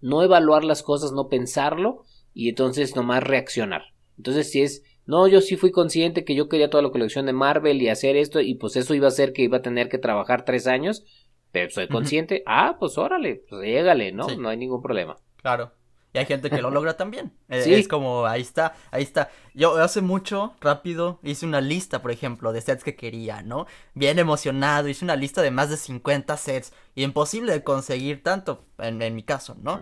[0.00, 2.04] no evaluar las cosas, no pensarlo
[2.34, 3.82] y entonces nomás reaccionar.
[4.16, 7.32] Entonces si es, no, yo sí fui consciente que yo quería toda la colección de
[7.32, 9.98] Marvel y hacer esto y pues eso iba a ser que iba a tener que
[9.98, 11.04] trabajar tres años,
[11.52, 14.26] pero soy consciente, ah, pues órale, pues llégale, ¿no?
[14.36, 15.16] No hay ningún problema.
[15.36, 15.72] Claro.
[16.12, 17.32] Y hay gente que lo logra también.
[17.48, 19.30] Es como, ahí está, ahí está.
[19.54, 23.66] Yo hace mucho, rápido, hice una lista, por ejemplo, de sets que quería, ¿no?
[23.94, 26.72] Bien emocionado, hice una lista de más de 50 sets.
[26.94, 29.80] Y imposible de conseguir tanto, en, mi caso, ¿no?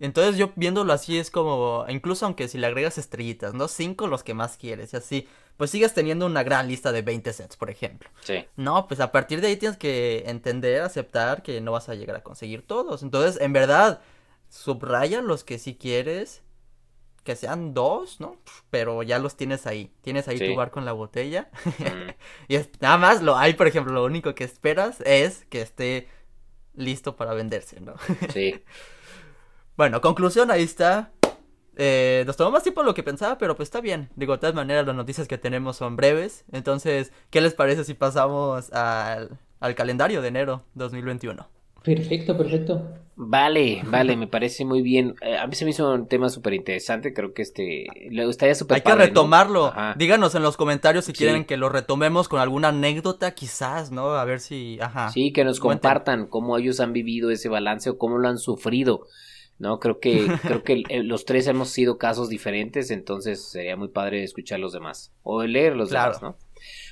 [0.00, 3.68] Entonces yo viéndolo así es como, incluso aunque si le agregas estrellitas, ¿no?
[3.68, 5.28] Cinco los que más quieres y así,
[5.58, 8.08] pues sigues teniendo una gran lista de 20 sets, por ejemplo.
[8.22, 8.46] Sí.
[8.56, 12.16] No, pues a partir de ahí tienes que entender, aceptar que no vas a llegar
[12.16, 13.02] a conseguir todos.
[13.02, 14.00] Entonces, en verdad
[14.50, 16.42] subraya los que si quieres,
[17.24, 18.36] que sean dos, ¿no?
[18.70, 19.90] Pero ya los tienes ahí.
[20.02, 21.48] Tienes ahí tu bar con la botella.
[22.48, 26.08] y nada más lo hay, por ejemplo, lo único que esperas es que esté
[26.74, 27.94] listo para venderse, ¿no?
[28.32, 28.62] sí.
[29.76, 31.12] Bueno, conclusión, ahí está.
[31.76, 34.10] Eh, nos tomó más tiempo de lo que pensaba, pero pues está bien.
[34.16, 36.44] Digo, de todas maneras, las noticias que tenemos son breves.
[36.52, 41.59] Entonces, ¿qué les parece si pasamos al, al calendario de enero 2021?
[41.82, 43.00] Perfecto, perfecto.
[43.22, 45.14] Vale, vale, me parece muy bien.
[45.20, 48.54] Eh, a mí se me hizo un tema súper interesante, creo que este, le gustaría
[48.54, 49.74] súper Hay que retomarlo.
[49.96, 54.12] Díganos en los comentarios si quieren que lo retomemos con alguna anécdota, quizás, ¿no?
[54.12, 55.10] A ver si, ajá.
[55.10, 59.06] Sí, que nos compartan cómo ellos han vivido ese balance o cómo lo han sufrido.
[59.58, 64.24] No, creo que, creo que los tres hemos sido casos diferentes, entonces sería muy padre
[64.24, 66.38] escuchar los demás o leer los demás, ¿no?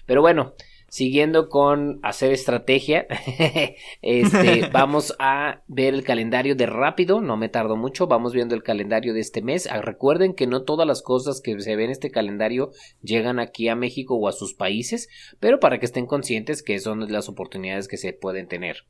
[0.04, 0.52] Pero bueno,
[0.90, 3.06] Siguiendo con hacer estrategia,
[4.02, 8.62] este, vamos a ver el calendario de rápido, no me tardo mucho, vamos viendo el
[8.62, 9.66] calendario de este mes.
[9.66, 12.70] Ah, recuerden que no todas las cosas que se ven en este calendario
[13.02, 15.10] llegan aquí a México o a sus países,
[15.40, 18.84] pero para que estén conscientes que son las oportunidades que se pueden tener.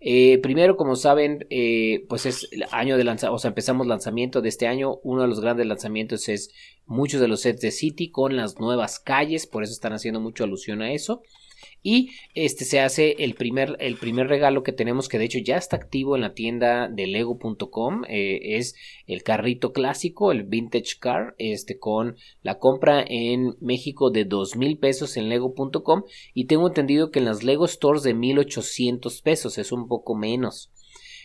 [0.00, 4.40] Eh, primero, como saben, eh, pues es el año de lanzamiento, o sea, empezamos lanzamiento
[4.42, 4.98] de este año.
[5.02, 6.50] Uno de los grandes lanzamientos es
[6.86, 10.44] muchos de los sets de City con las nuevas calles, por eso están haciendo mucho
[10.44, 11.22] alusión a eso.
[11.82, 15.56] Y este se hace el primer, el primer regalo que tenemos, que de hecho ya
[15.56, 18.04] está activo en la tienda de lego.com.
[18.08, 18.74] Eh, es
[19.06, 24.78] el carrito clásico, el vintage car, este con la compra en México de dos mil
[24.78, 26.02] pesos en lego.com.
[26.34, 30.72] Y tengo entendido que en las Lego Stores de 1800 pesos es un poco menos.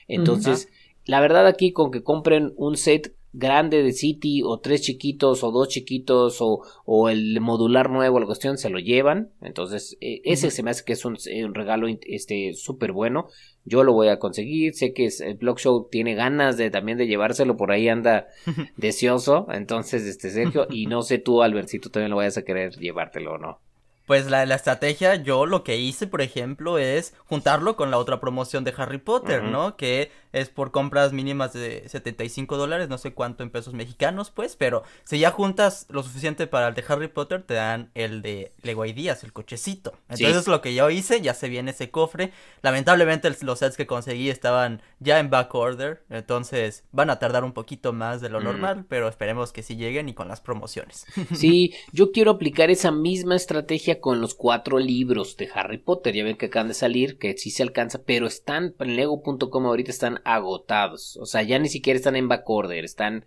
[0.07, 0.69] Entonces,
[1.05, 5.51] la verdad aquí con que compren un set grande de City o tres chiquitos o
[5.51, 9.31] dos chiquitos o, o el modular nuevo, la cuestión, se lo llevan.
[9.41, 13.27] Entonces, e, ese se me hace que es un, eh, un regalo este súper bueno.
[13.65, 14.75] Yo lo voy a conseguir.
[14.75, 17.57] Sé que el Blog Show tiene ganas de también de llevárselo.
[17.57, 18.27] Por ahí anda
[18.77, 19.47] deseoso.
[19.51, 22.77] Entonces, este Sergio, y no sé tú, Albert, si tú también lo vayas a querer
[22.77, 23.59] llevártelo o no.
[24.05, 28.19] Pues la, la, estrategia, yo lo que hice, por ejemplo, es juntarlo con la otra
[28.19, 29.77] promoción de Harry Potter, ¿no?
[29.77, 34.55] Que es por compras mínimas de 75 dólares, no sé cuánto en pesos mexicanos, pues,
[34.55, 38.51] pero si ya juntas lo suficiente para el de Harry Potter, te dan el de
[38.61, 39.93] Lego Ideas, el cochecito.
[40.09, 42.31] Entonces lo que yo hice, ya se viene ese cofre.
[42.61, 47.53] Lamentablemente los sets que conseguí estaban ya en back order, entonces van a tardar un
[47.53, 51.05] poquito más de lo normal, pero esperemos que sí lleguen y con las promociones.
[51.33, 56.13] Sí, yo quiero aplicar esa misma estrategia con los cuatro libros de Harry Potter.
[56.13, 59.91] Ya ven que acaban de salir, que sí se alcanza, pero están en lego.com ahorita
[59.91, 61.17] están agotados.
[61.17, 63.25] O sea, ya ni siquiera están en backorder, están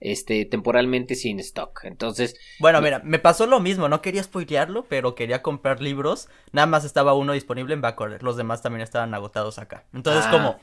[0.00, 1.84] este temporalmente sin stock.
[1.84, 6.66] Entonces, bueno, mira, me pasó lo mismo, no quería spoilearlo, pero quería comprar libros, nada
[6.66, 9.84] más estaba uno disponible en backorder, los demás también estaban agotados acá.
[9.94, 10.30] Entonces, ah.
[10.30, 10.60] como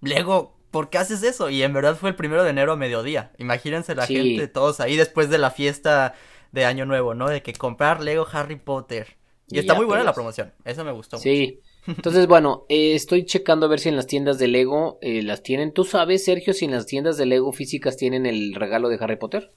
[0.00, 1.50] Lego, ¿por qué haces eso?
[1.50, 3.32] Y en verdad fue el primero de enero a mediodía.
[3.38, 6.14] Imagínense la gente todos ahí después de la fiesta
[6.52, 7.28] de Año Nuevo, ¿no?
[7.28, 9.16] De que comprar Lego Harry Potter.
[9.48, 11.60] Y, está muy buena la promoción, eso me gustó sí.
[11.86, 15.42] Entonces, bueno, eh, estoy checando a ver si en las tiendas de Lego eh, las
[15.42, 15.72] tienen.
[15.72, 19.16] ¿Tú sabes, Sergio, si en las tiendas de Lego físicas tienen el regalo de Harry
[19.16, 19.50] Potter?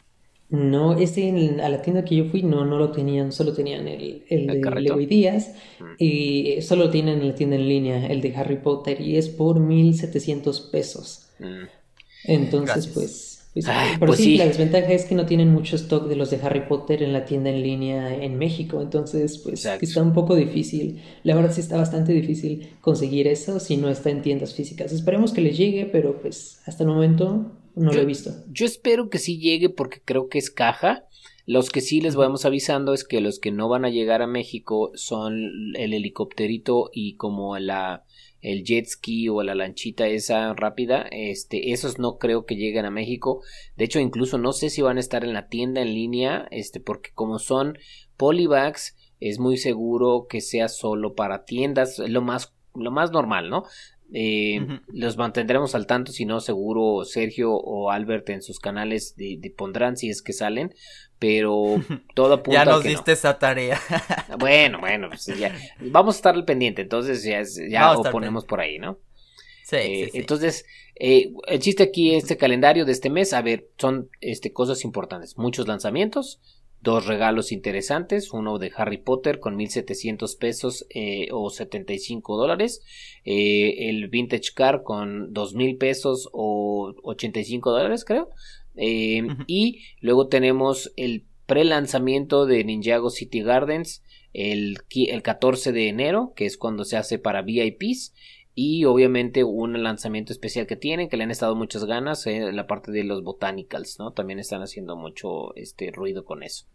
[0.50, 1.30] No, este
[1.64, 4.82] a la tienda que yo fui no, no lo tenían, solo tenían el, el, de
[4.82, 5.84] Lego y Díaz mm.
[5.98, 9.60] y solo tienen en la tienda en línea el de Harry Potter y es por
[9.60, 11.30] 1700 pesos.
[11.40, 11.64] Mm.
[12.26, 13.35] Entonces, pues,
[13.68, 16.40] ah, pero pues sí, la desventaja es que no tienen mucho stock de los de
[16.42, 21.02] Harry Potter en la tienda en línea en México, entonces pues está un poco difícil.
[21.24, 24.92] La verdad sí está bastante difícil conseguir eso si no está en tiendas físicas.
[24.92, 28.32] Esperemos que les llegue, pero pues hasta el momento no lo he visto.
[28.52, 31.06] Yo espero que sí llegue porque creo que es caja.
[31.46, 34.28] Los que sí les vamos avisando es que los que no van a llegar a
[34.28, 38.04] México son el helicópterito y como la
[38.46, 42.92] el jet ski o la lanchita esa rápida, este, esos no creo que lleguen a
[42.92, 43.42] México.
[43.76, 46.80] De hecho, incluso no sé si van a estar en la tienda en línea, este,
[46.80, 47.80] porque como son
[48.18, 53.64] polybags, es muy seguro que sea solo para tiendas, lo más, lo más normal, ¿no?
[54.18, 59.54] Eh, los mantendremos al tanto, si no, seguro Sergio o Albert en sus canales de,
[59.58, 60.74] pondrán si es que salen,
[61.20, 61.76] pero
[62.16, 63.78] todo apunta Ya nos diste esa tarea.
[64.40, 68.62] bueno, bueno, pues ya, vamos a estar al pendiente, entonces ya, ya lo ponemos por
[68.62, 69.00] ahí, ¿no?
[69.66, 73.68] Sí, eh, sí, Entonces, eh, el chiste aquí, este calendario de este mes, a ver,
[73.78, 76.40] son este, cosas importantes, muchos lanzamientos,
[76.86, 82.82] dos regalos interesantes, uno de Harry Potter con 1700 pesos eh, o 75 dólares,
[83.26, 88.30] eh, el Vintage Car con 2000 pesos o 85 dólares creo,
[88.76, 96.34] eh, y luego tenemos el pre-lanzamiento de Ninjago City Gardens el, el 14 de enero,
[96.36, 98.14] que es cuando se hace para VIPs,
[98.56, 102.68] y obviamente un lanzamiento especial que tienen que le han estado muchas ganas en la
[102.68, 106.66] parte de los botanicals no también están haciendo mucho este ruido con eso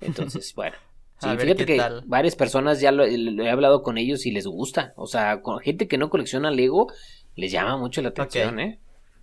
[0.00, 0.76] entonces, bueno.
[1.20, 4.92] Sí, fíjate que varias personas ya lo, he hablado con ellos y les gusta.
[4.96, 6.92] O sea, con gente que no colecciona Lego,
[7.34, 8.78] les llama mucho la atención, ¿eh?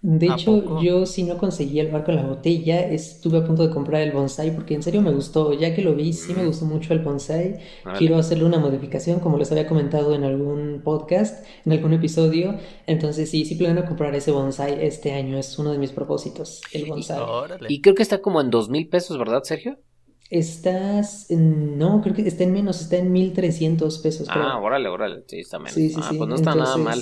[0.07, 3.73] De hecho, yo si no conseguí el barco en la botella, estuve a punto de
[3.73, 5.51] comprar el bonsai porque en serio me gustó.
[5.53, 7.57] Ya que lo vi, sí me gustó mucho el bonsai.
[7.97, 12.55] Quiero hacerle una modificación, como les había comentado en algún podcast, en algún episodio.
[12.85, 15.39] Entonces sí, sí planeo comprar ese bonsai este año.
[15.39, 17.23] Es uno de mis propósitos, el bonsai.
[17.67, 19.79] Y, y creo que está como en dos mil pesos, ¿verdad, Sergio?
[20.29, 24.27] Estás, no, creo que está en menos, está en 1300 pesos.
[24.29, 25.73] Ah, órale, órale, sí, está menos.
[25.73, 27.01] Sí, sí, ah, pues no está nada mal.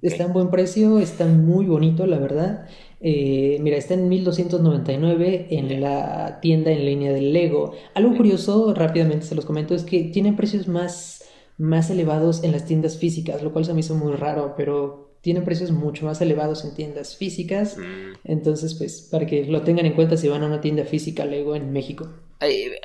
[0.00, 2.66] Está en buen precio, está muy bonito, la verdad.
[3.00, 7.72] Eh, mira, está en 1299 en la tienda en línea del Lego.
[7.94, 11.24] Algo curioso, rápidamente se los comento, es que tienen precios más,
[11.58, 15.44] más elevados en las tiendas físicas, lo cual se me hizo muy raro, pero tienen
[15.44, 17.78] precios mucho más elevados en tiendas físicas.
[17.78, 18.14] Mm.
[18.24, 21.54] Entonces, pues, para que lo tengan en cuenta si van a una tienda física Lego
[21.56, 22.08] en México.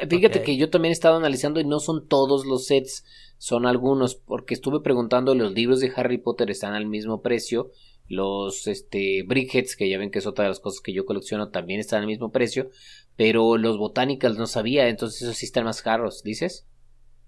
[0.08, 3.04] fíjate que yo también he estado analizando y no son todos los sets,
[3.38, 7.72] son algunos, porque estuve preguntando, los libros de Harry Potter están al mismo precio,
[8.08, 11.50] los este brickheads, que ya ven que es otra de las cosas que yo colecciono,
[11.50, 12.70] también están al mismo precio,
[13.16, 16.68] pero los botanicals no sabía, entonces esos sí están más caros, ¿dices?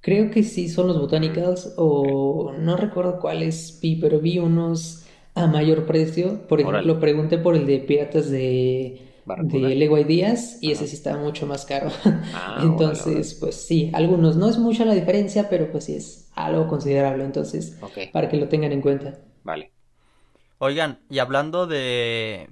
[0.01, 5.05] Creo que sí son los Botanicals o no recuerdo cuáles vi, pero vi unos
[5.36, 6.47] a mayor precio.
[6.47, 11.17] Por ejemplo, pregunté por el de Piratas de, de Lego Ideas y ese sí estaba
[11.21, 11.91] mucho más caro.
[12.34, 14.36] Ah, entonces, pues sí, algunos.
[14.36, 17.23] No es mucha la diferencia, pero pues sí es algo considerable.
[17.23, 17.77] Entonces,
[18.11, 19.19] para que lo tengan en cuenta.
[19.43, 19.71] Vale.
[20.57, 22.49] Oigan, y hablando de,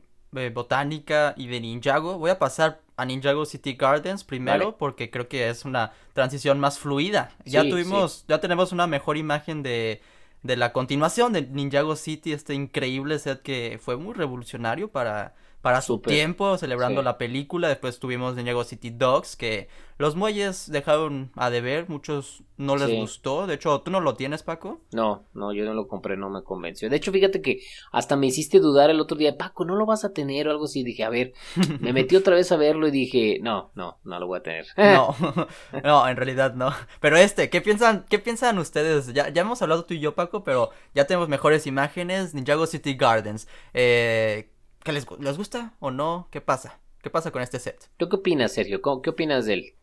[0.54, 5.50] botánica y de Ninjago, voy a pasar a Ninjago City Gardens primero porque creo que
[5.50, 7.32] es una transición más fluida.
[7.46, 10.02] ya tuvimos, ya tenemos una mejor imagen de,
[10.42, 15.36] de la continuación de Ninjago City, este increíble set que fue muy revolucionario para,
[15.68, 17.68] para su tiempo, celebrando la película.
[17.68, 23.48] Después tuvimos Ninjago City Dogs, que los muelles dejaron a deber, muchos no les gustó.
[23.48, 24.80] De hecho, ¿tú no lo tienes, Paco?
[24.94, 26.90] No, no, yo no lo compré, no me convenció.
[26.90, 27.60] De hecho, fíjate que
[27.92, 30.64] hasta me hiciste dudar el otro día, Paco, ¿no lo vas a tener o algo
[30.64, 30.86] así?
[30.86, 31.34] Dije, a ver,
[31.82, 34.68] me metí otra vez a verlo y dije, no, no, no lo voy a tener.
[34.78, 35.14] no,
[35.84, 36.72] no, en realidad no.
[37.02, 39.12] Pero este, ¿qué piensan, qué piensan ustedes?
[39.14, 42.34] Ya, ya hemos hablado tú y yo, Paco, pero ya tenemos mejores imágenes.
[42.34, 43.50] Ninjago City Gardens.
[43.74, 44.50] Eh,
[44.88, 46.30] ¿qué les, les gusta o no?
[46.32, 46.80] ¿Qué pasa?
[47.02, 47.90] ¿Qué pasa con este set?
[47.98, 48.82] ¿Tú qué opinas, Sergio?
[49.02, 49.76] ¿Qué opinas de él?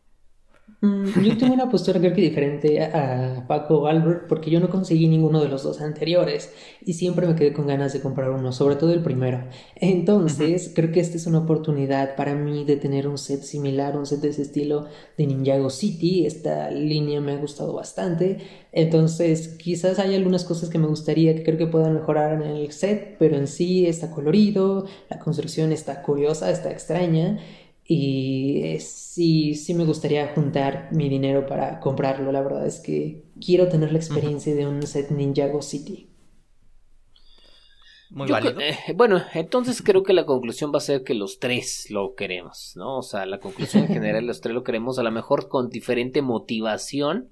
[0.81, 4.69] Mm, yo tengo una postura creo que diferente a Paco o Albert porque yo no
[4.69, 6.53] conseguí ninguno de los dos anteriores
[6.83, 9.47] y siempre me quedé con ganas de comprar uno, sobre todo el primero.
[9.75, 14.05] Entonces, creo que esta es una oportunidad para mí de tener un set similar, un
[14.05, 14.87] set de ese estilo
[15.17, 16.25] de Ninjago City.
[16.25, 18.39] Esta línea me ha gustado bastante.
[18.71, 22.71] Entonces, quizás hay algunas cosas que me gustaría que creo que puedan mejorar en el
[22.71, 27.39] set, pero en sí está colorido, la construcción está curiosa, está extraña.
[27.87, 32.31] Y eh, sí, sí me gustaría juntar mi dinero para comprarlo.
[32.31, 36.09] La verdad es que quiero tener la experiencia de un set Ninjago City.
[38.09, 38.59] Muy válido.
[38.59, 42.73] Eh, bueno, entonces creo que la conclusión va a ser que los tres lo queremos,
[42.75, 42.97] ¿no?
[42.97, 46.23] O sea, la conclusión en general, los tres lo queremos, a lo mejor con diferente
[46.23, 47.29] motivación.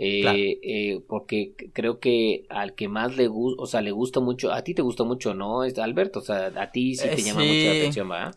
[0.00, 4.62] Eh, porque creo que al que más le gusta, o sea, le gusta mucho, a
[4.62, 5.62] ti te gusta mucho, ¿no?
[5.62, 8.30] Alberto, o sea, a ti sí te llama mucho la atención, ¿va?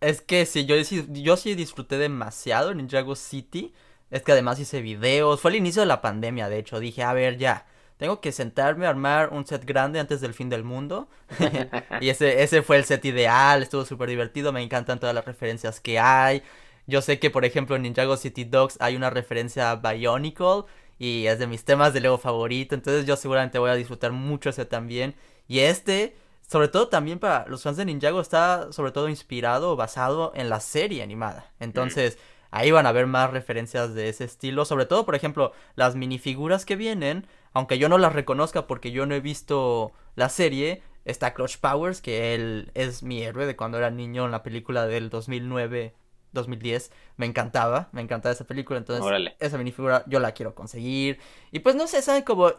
[0.00, 3.74] Es que sí, yo, yo sí disfruté demasiado en Ninjago City.
[4.10, 5.40] Es que además hice videos.
[5.40, 6.80] Fue el inicio de la pandemia, de hecho.
[6.80, 7.66] Dije, a ver, ya.
[7.98, 11.08] Tengo que sentarme a armar un set grande antes del fin del mundo.
[12.00, 13.62] y ese, ese fue el set ideal.
[13.62, 14.52] Estuvo súper divertido.
[14.52, 16.42] Me encantan todas las referencias que hay.
[16.86, 20.64] Yo sé que, por ejemplo, en Ninjago City Dogs hay una referencia a Bionicle.
[21.00, 22.74] Y es de mis temas de Lego favorito.
[22.76, 25.16] Entonces yo seguramente voy a disfrutar mucho ese también.
[25.48, 26.14] Y este
[26.48, 30.48] sobre todo también para los fans de Ninjago está sobre todo inspirado o basado en
[30.48, 31.52] la serie animada.
[31.60, 32.18] Entonces,
[32.50, 34.64] ahí van a ver más referencias de ese estilo.
[34.64, 39.04] Sobre todo, por ejemplo, las minifiguras que vienen, aunque yo no las reconozca porque yo
[39.04, 43.76] no he visto la serie, está Clutch Powers, que él es mi héroe de cuando
[43.76, 45.94] era niño en la película del 2009.
[46.32, 51.18] 2010, me encantaba, me encantaba esa película, entonces esa minifigura yo la quiero conseguir.
[51.52, 52.52] Y pues no sé, saben como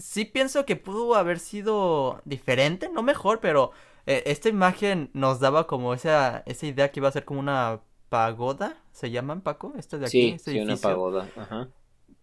[0.00, 3.72] sí pienso que pudo haber sido diferente, no mejor, pero
[4.06, 7.80] eh, esta imagen nos daba como esa, esa idea que iba a ser como una
[8.08, 9.72] pagoda, ¿se llaman Paco?
[9.76, 11.68] Este de aquí, sí, este sí, una pagoda, ajá.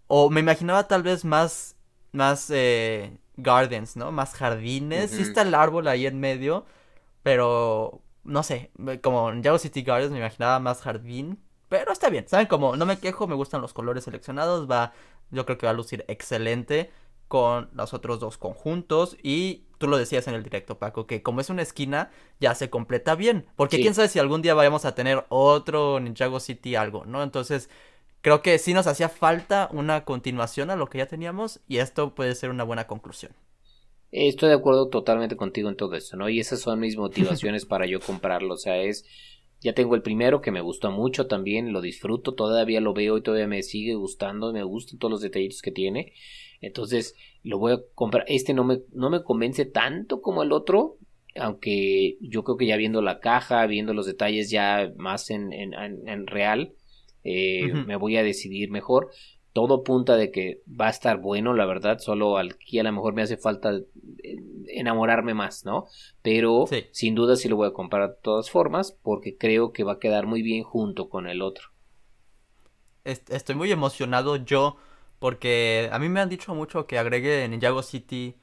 [0.08, 1.76] O me imaginaba tal vez más,
[2.12, 4.12] más eh, gardens, ¿no?
[4.12, 6.66] Más jardines, sí está el árbol ahí en medio,
[7.24, 8.72] pero no sé,
[9.02, 12.48] como en Yago City Gardens me imaginaba más jardín, pero está bien, ¿saben?
[12.48, 14.94] Como no me quejo, me gustan los colores seleccionados, va,
[15.32, 16.92] yo creo que va a lucir excelente
[17.28, 21.42] con los otros dos conjuntos y tú lo decías en el directo Paco que como
[21.42, 22.10] es una esquina
[22.40, 26.40] ya se completa bien porque quién sabe si algún día vayamos a tener otro Ninjago
[26.40, 27.70] City algo no entonces
[28.22, 32.16] creo que sí nos hacía falta una continuación a lo que ya teníamos y esto
[32.16, 33.34] puede ser una buena conclusión.
[34.12, 37.86] Estoy de acuerdo totalmente contigo en todo eso no y esas son mis motivaciones para
[37.86, 39.06] yo comprarlo o sea es
[39.60, 43.22] ya tengo el primero que me gustó mucho también, lo disfruto, todavía lo veo y
[43.22, 46.14] todavía me sigue gustando, me gustan todos los detallitos que tiene.
[46.62, 48.26] Entonces lo voy a comprar.
[48.28, 50.98] Este no me, no me convence tanto como el otro,
[51.36, 55.74] aunque yo creo que ya viendo la caja, viendo los detalles ya más en, en,
[55.74, 56.74] en real,
[57.24, 59.10] eh, me voy a decidir mejor.
[59.54, 63.14] Todo apunta de que va a estar bueno, la verdad, solo aquí a lo mejor
[63.14, 64.36] me hace falta eh,
[64.68, 65.88] enamorarme más, ¿no?
[66.22, 69.94] Pero sin duda sí lo voy a comprar de todas formas porque creo que va
[69.94, 71.70] a quedar muy bien junto con el otro.
[73.04, 74.78] Estoy muy emocionado yo
[75.20, 78.36] porque a mí me han dicho mucho que agregue Ninjago City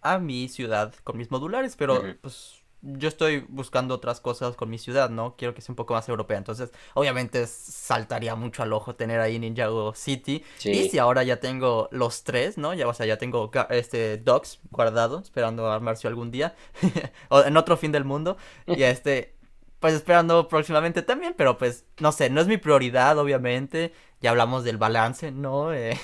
[0.00, 4.78] a mi ciudad con mis modulares, pero pues yo estoy buscando otras cosas con mi
[4.78, 5.34] ciudad, ¿no?
[5.36, 6.38] Quiero que sea un poco más europea.
[6.38, 10.44] Entonces, obviamente saltaría mucho al ojo tener ahí Ninjago City.
[10.64, 12.74] Y si ahora ya tengo los tres, ¿no?
[12.74, 16.54] Ya, o sea, ya tengo este Dogs guardado, esperando armarse algún día.
[17.30, 18.36] o en otro fin del mundo.
[18.66, 19.34] Y este,
[19.80, 24.64] pues esperando próximamente también, pero pues, no sé, no es mi prioridad, obviamente ya hablamos
[24.64, 25.72] del balance, ¿no?
[25.72, 25.96] Eh,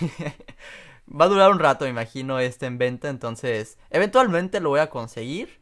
[1.09, 4.91] va a durar un rato, me imagino, este en venta, entonces eventualmente lo voy a
[4.91, 5.59] conseguir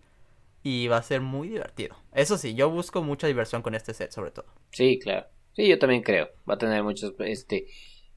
[0.63, 1.97] y va a ser muy divertido.
[2.13, 4.47] Eso sí, yo busco mucha diversión con este set, sobre todo.
[4.71, 5.27] Sí, claro.
[5.55, 6.31] Sí, yo también creo.
[6.49, 7.67] Va a tener muchos este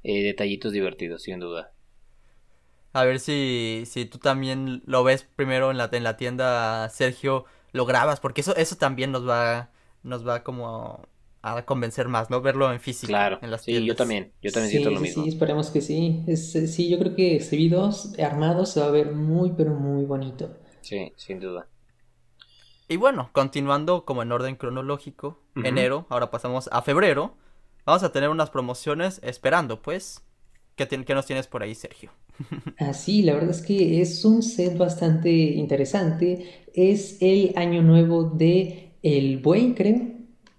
[0.04, 1.72] eh, detallitos divertidos, sin duda.
[2.94, 7.46] A ver si, si tú también lo ves primero en la, en la tienda, Sergio,
[7.74, 9.72] lo grabas, porque eso, eso también nos va,
[10.06, 11.02] nos va como
[11.42, 12.42] a convencer más, ¿no?
[12.42, 13.10] Verlo en físico.
[13.10, 15.24] Claro, en las sí, yo también, yo también siento lo mismo.
[15.24, 16.24] Sí, esperemos que sí.
[16.28, 20.56] Es, sí, yo creo que Exhibidos armados se va a ver muy, pero muy bonito.
[20.82, 21.68] Sí, sin duda.
[22.88, 27.36] Y bueno, continuando como en orden cronológico, enero, ahora pasamos a febrero,
[27.84, 30.22] vamos a tener unas promociones esperando, pues.
[30.76, 32.12] ¿Qué, ¿Qué, nos tienes por ahí, Sergio?
[32.80, 36.66] Ah, sí, la verdad es que es un set bastante interesante.
[36.74, 40.02] Es el año nuevo de El Buey, creo.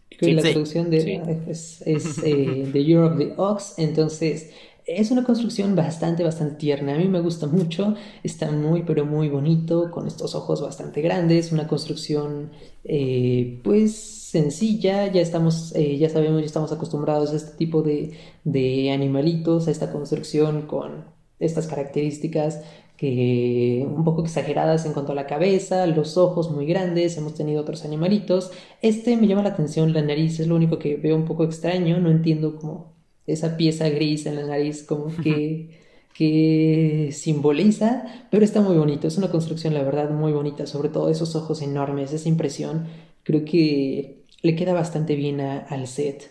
[0.09, 3.74] Que la traducción de, es, es eh, The Year of the Ox.
[3.76, 4.51] Entonces,
[4.86, 6.94] es una construcción bastante, bastante tierna.
[6.94, 7.97] A mí me gusta mucho.
[8.22, 11.51] Está muy, pero muy bonito, con estos ojos bastante grandes.
[11.51, 12.51] Una construcción,
[12.84, 15.12] eh, pues, sencilla.
[15.12, 18.12] Ya estamos, eh, ya sabemos, ya estamos acostumbrados a este tipo de,
[18.44, 21.05] de animalitos, a esta construcción con
[21.40, 22.61] estas características
[22.97, 27.61] que un poco exageradas en cuanto a la cabeza, los ojos muy grandes, hemos tenido
[27.61, 28.51] otros animalitos.
[28.82, 31.99] Este me llama la atención, la nariz es lo único que veo un poco extraño,
[32.01, 32.94] no entiendo cómo
[33.26, 35.80] esa pieza gris en la nariz como que,
[36.14, 41.11] que simboliza, pero está muy bonito, es una construcción la verdad muy bonita, sobre todo
[41.11, 42.86] esos ojos enormes, esa impresión,
[43.24, 46.30] creo que le queda bastante bien al set.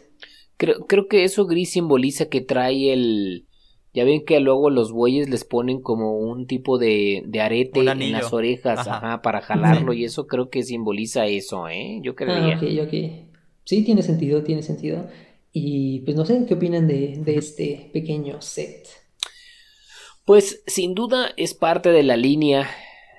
[0.57, 3.45] Creo, creo que eso gris simboliza que trae el...
[3.95, 8.11] Ya ven que luego los bueyes les ponen como un tipo de, de arete en
[8.11, 8.87] las orejas
[9.23, 11.99] para jalarlo y eso creo que simboliza eso, ¿eh?
[12.03, 12.55] Yo creía.
[12.55, 12.93] Ah, ok, ok.
[13.63, 15.07] Sí, tiene sentido, tiene sentido.
[15.53, 18.89] Y pues no sé, ¿qué opinan de, este pequeño set?
[20.25, 22.69] Pues sin duda es parte de la línea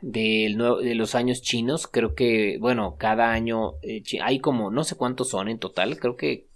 [0.02, 0.54] de
[0.94, 1.86] los años chinos.
[1.86, 6.16] Creo que, bueno, cada año eh, hay como, no sé cuántos son en total, creo
[6.16, 6.48] que,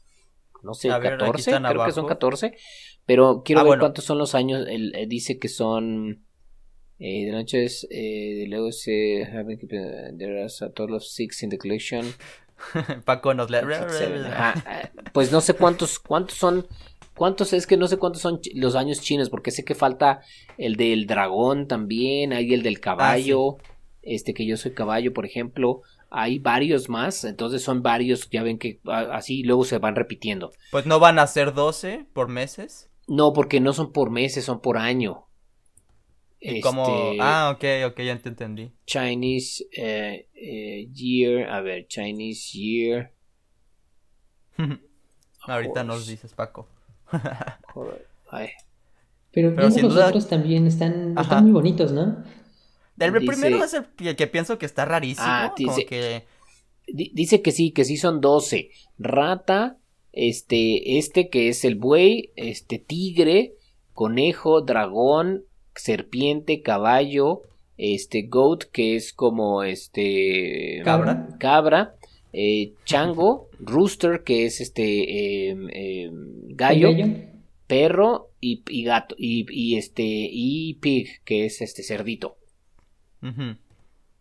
[0.63, 2.55] no sé, 14, creo que son 14.
[3.07, 4.67] Pero quiero ah, ver cuántos son los años.
[4.69, 6.25] Él, eh, dice que son.
[6.99, 7.87] Eh, de noche es.
[7.91, 9.27] Eh, luego se.
[10.19, 12.05] There are a total of six in the collection.
[13.05, 13.63] Paco nos le...
[15.13, 16.67] Pues no sé cuántos, cuántos son,
[17.17, 20.21] cuántos es que no sé cuántos son los años chinos, porque sé que falta
[20.59, 23.59] el del dragón también, hay el del ah, caballo,
[24.03, 28.59] este que yo soy caballo, por ejemplo, hay varios más, entonces son varios, ya ven
[28.59, 30.53] que así luego se van repitiendo.
[30.71, 32.90] Pues no van a ser 12 por meses.
[33.11, 35.27] No, porque no son por meses, son por año.
[36.63, 38.73] Como, este, ah, ok, ok, ya te entendí.
[38.87, 43.13] Chinese eh, eh, Year, a ver, Chinese Year.
[45.41, 46.69] Ahorita nos dices, Paco.
[49.33, 52.23] Pero, Pero los otros también están, están, muy bonitos, ¿no?
[52.97, 55.27] El primero es el que pienso que está rarísimo.
[55.29, 56.27] Ah, dice, que...
[56.87, 58.71] dice que sí, que sí son 12.
[58.99, 59.80] Rata,
[60.13, 63.55] este, este que es el buey, este tigre,
[63.93, 65.45] conejo, dragón,
[65.75, 67.43] serpiente, caballo,
[67.77, 71.95] este goat que es como este cabra, cabra,
[72.33, 76.13] eh, chango, rooster que es este em, em,
[76.49, 76.91] gallo,
[77.67, 82.37] perro y, gato y, este y pig que es este cerdito.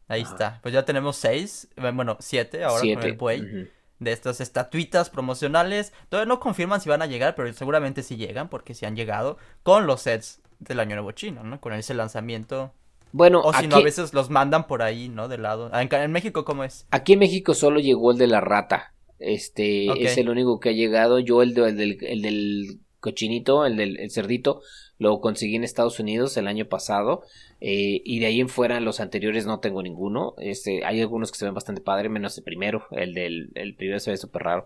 [0.07, 0.59] Ahí está.
[0.61, 3.69] Pues ya tenemos seis, eh, bueno siete ahora con el buey.
[3.99, 5.93] De estas estatuitas promocionales.
[6.09, 9.37] Todavía no confirman si van a llegar, pero seguramente sí llegan, porque sí han llegado
[9.63, 11.59] con los sets del Año Nuevo Chino, ¿no?
[11.59, 12.73] Con ese lanzamiento.
[13.11, 15.27] Bueno, o si no, a veces los mandan por ahí, ¿no?
[15.27, 15.69] De lado.
[15.73, 16.85] Ah, en, México, ¿cómo es?
[16.91, 18.93] Aquí en México solo llegó el de la rata.
[19.17, 21.19] Este es el único que ha llegado.
[21.19, 24.61] Yo, el, del, el del cochinito, el del cerdito,
[24.99, 27.23] lo conseguí en Estados Unidos el año pasado.
[27.61, 30.35] Eh, y de ahí en fuera, los anteriores no tengo ninguno.
[30.37, 32.83] Este, hay algunos que se ven bastante padre, menos el primero.
[32.91, 34.65] El del el primero se ve súper raro.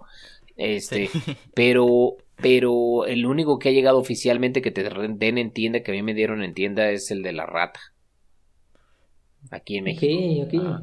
[0.57, 1.09] Este,
[1.53, 5.93] pero, pero el único que ha llegado oficialmente que te den en tienda, que a
[5.93, 7.79] mí me dieron en tienda, es el de la rata.
[9.51, 10.81] Aquí en México.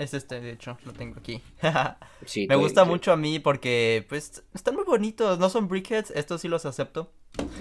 [0.00, 1.42] Es este, de hecho, lo tengo aquí.
[2.48, 5.38] me gusta mucho a mí porque, pues, están muy bonitos.
[5.38, 7.12] No son brickheads, estos sí los acepto.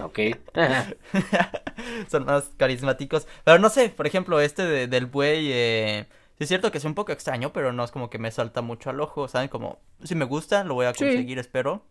[0.02, 0.20] Ok.
[2.10, 3.28] son más carismáticos.
[3.44, 7.12] Pero no sé, por ejemplo, este del buey, eh, es cierto que es un poco
[7.12, 9.50] extraño, pero no es como que me salta mucho al ojo, ¿saben?
[9.50, 11.84] Como, si me gusta, lo voy a conseguir, espero.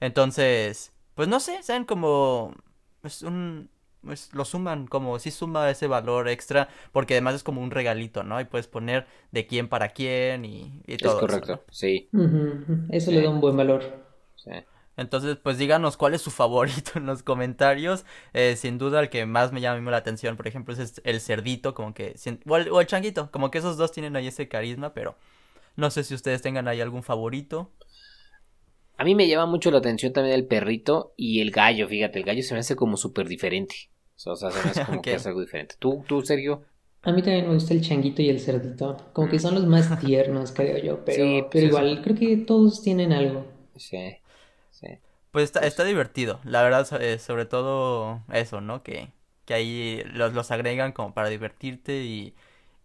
[0.00, 1.84] Entonces, pues no sé, ¿saben?
[1.84, 2.54] Como,
[3.02, 3.68] es un,
[4.04, 8.22] pues lo suman, como si suma ese valor extra, porque además es como un regalito,
[8.22, 8.40] ¿no?
[8.40, 11.14] Y puedes poner de quién para quién y, todo.
[11.14, 12.08] Es correcto, sí.
[12.90, 13.84] Eso le da un buen valor.
[14.36, 14.50] Sí.
[14.96, 18.04] Entonces, pues díganos cuál es su favorito en los comentarios.
[18.32, 21.74] Eh, sin duda, el que más me llama la atención, por ejemplo, es el cerdito,
[21.74, 22.14] como que.
[22.46, 25.16] O el, changuito, como que esos dos tienen ahí ese carisma, pero
[25.76, 27.70] no sé si ustedes tengan ahí algún favorito.
[28.98, 32.24] A mí me llama mucho la atención también el perrito y el gallo, fíjate, el
[32.24, 33.91] gallo se me hace como súper diferente.
[34.26, 34.50] O sea,
[34.86, 35.76] como que es algo diferente.
[35.78, 36.62] ¿Tú, tú, Sergio?
[37.02, 38.96] A mí también me gusta el changuito y el cerdito.
[39.12, 41.04] Como que son los más tiernos, creo yo.
[41.04, 43.46] Pero, pero pues igual, creo que todos tienen algo.
[43.76, 44.18] Sí.
[45.30, 48.82] Pues está, está divertido, la verdad, eh, sobre todo eso, ¿no?
[48.82, 49.12] Que,
[49.46, 52.34] que ahí los, los agregan como para divertirte y,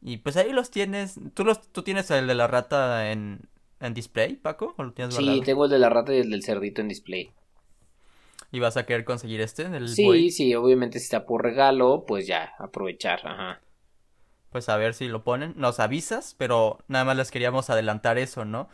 [0.02, 1.20] Y pues ahí los tienes.
[1.34, 3.50] ¿Tú, los, tú tienes el de la rata en,
[3.82, 4.76] en display, Paco?
[4.78, 7.32] ¿O lo tienes sí, tengo el de la rata y el del cerdito en display.
[8.52, 9.68] ¿Y vas a querer conseguir este?
[9.88, 13.62] sí, sí, obviamente si está por regalo, pues ya, aprovechar, ajá.
[14.52, 15.54] Pues a ver si lo ponen.
[15.58, 18.70] Nos avisas, pero nada más les queríamos adelantar eso, ¿no?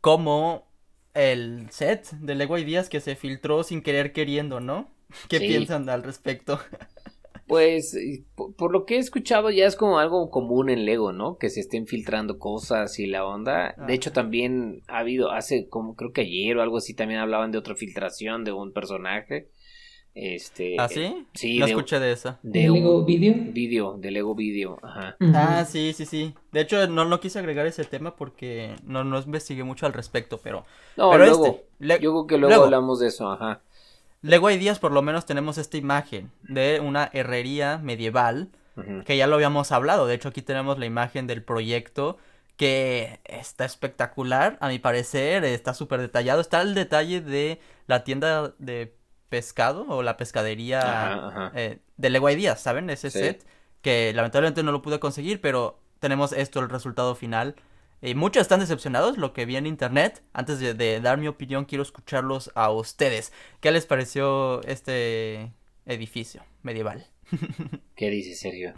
[0.00, 0.66] Como
[1.14, 4.90] el set de Lego Ideas que se filtró sin querer queriendo, ¿no?
[5.28, 6.60] ¿Qué piensan al respecto?
[7.46, 7.96] Pues
[8.34, 11.36] por, lo que he escuchado ya es como algo común en Lego, ¿no?
[11.36, 13.74] Que se estén filtrando cosas y la onda.
[13.86, 17.52] De hecho también ha habido, hace como creo que ayer o algo así también hablaban
[17.52, 19.50] de otra filtración de un personaje.
[20.14, 21.26] Este, ¿Ah, sí?
[21.34, 22.38] sí no escuché de esa.
[22.44, 23.34] ¿De, Lego Video?
[23.52, 25.16] Video, de Lego Video, ajá.
[25.34, 26.34] Ah, sí, sí, sí.
[26.52, 30.38] De hecho, no, no quise agregar ese tema porque no, no investigué mucho al respecto,
[30.38, 30.64] pero...
[30.96, 31.46] No, pero luego,
[31.80, 33.60] este, yo creo que luego, hablamos de eso, ajá.
[34.24, 38.48] Lego Ideas por lo menos tenemos esta imagen de una herrería medieval,
[39.04, 42.16] que ya lo habíamos hablado, de hecho aquí tenemos la imagen del proyecto
[42.56, 48.54] que está espectacular, a mi parecer, está súper detallado, está el detalle de la tienda
[48.58, 48.96] de
[49.28, 52.88] pescado o la pescadería eh, de Lego Ideas, ¿saben?
[52.88, 53.44] Ese set
[53.82, 57.56] que lamentablemente no lo pude conseguir, pero tenemos esto, el resultado final
[58.04, 60.22] eh, muchos están decepcionados, lo que vi en internet.
[60.34, 63.32] Antes de, dar mi opinión, quiero escucharlos a ustedes.
[63.60, 65.54] ¿Qué les pareció este
[65.86, 67.06] edificio medieval?
[67.96, 68.74] ¿Qué dice Sergio?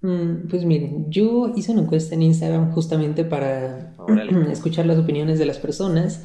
[0.00, 3.94] Mm, pues miren, yo hice una encuesta en Instagram justamente para
[4.50, 6.24] escuchar las opiniones de las personas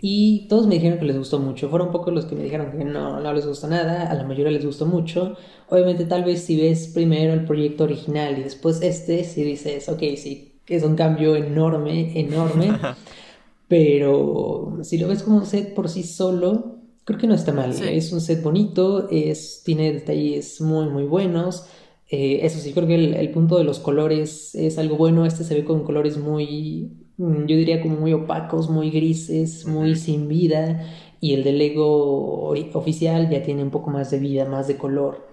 [0.00, 1.68] y todos me dijeron que les gustó mucho.
[1.68, 4.52] Fueron pocos los que me dijeron que no, no les gustó nada, a la mayoría
[4.52, 5.36] les gustó mucho.
[5.68, 10.00] Obviamente tal vez si ves primero el proyecto original y después este, si dices, ok,
[10.16, 12.78] sí, es un cambio enorme, enorme.
[13.68, 17.70] pero si lo ves como un set por sí solo, creo que no está mal.
[17.70, 21.66] Es un set bonito, es, tiene detalles muy, muy buenos.
[22.08, 25.26] Eh, eso sí, creo que el, punto de los colores es algo bueno.
[25.26, 29.96] Este se ve con colores muy, mm, yo diría como muy opacos, muy grises, muy
[29.96, 30.86] sin vida.
[31.20, 35.28] Y el de Lego oficial ya tiene un poco más de vida, más de color.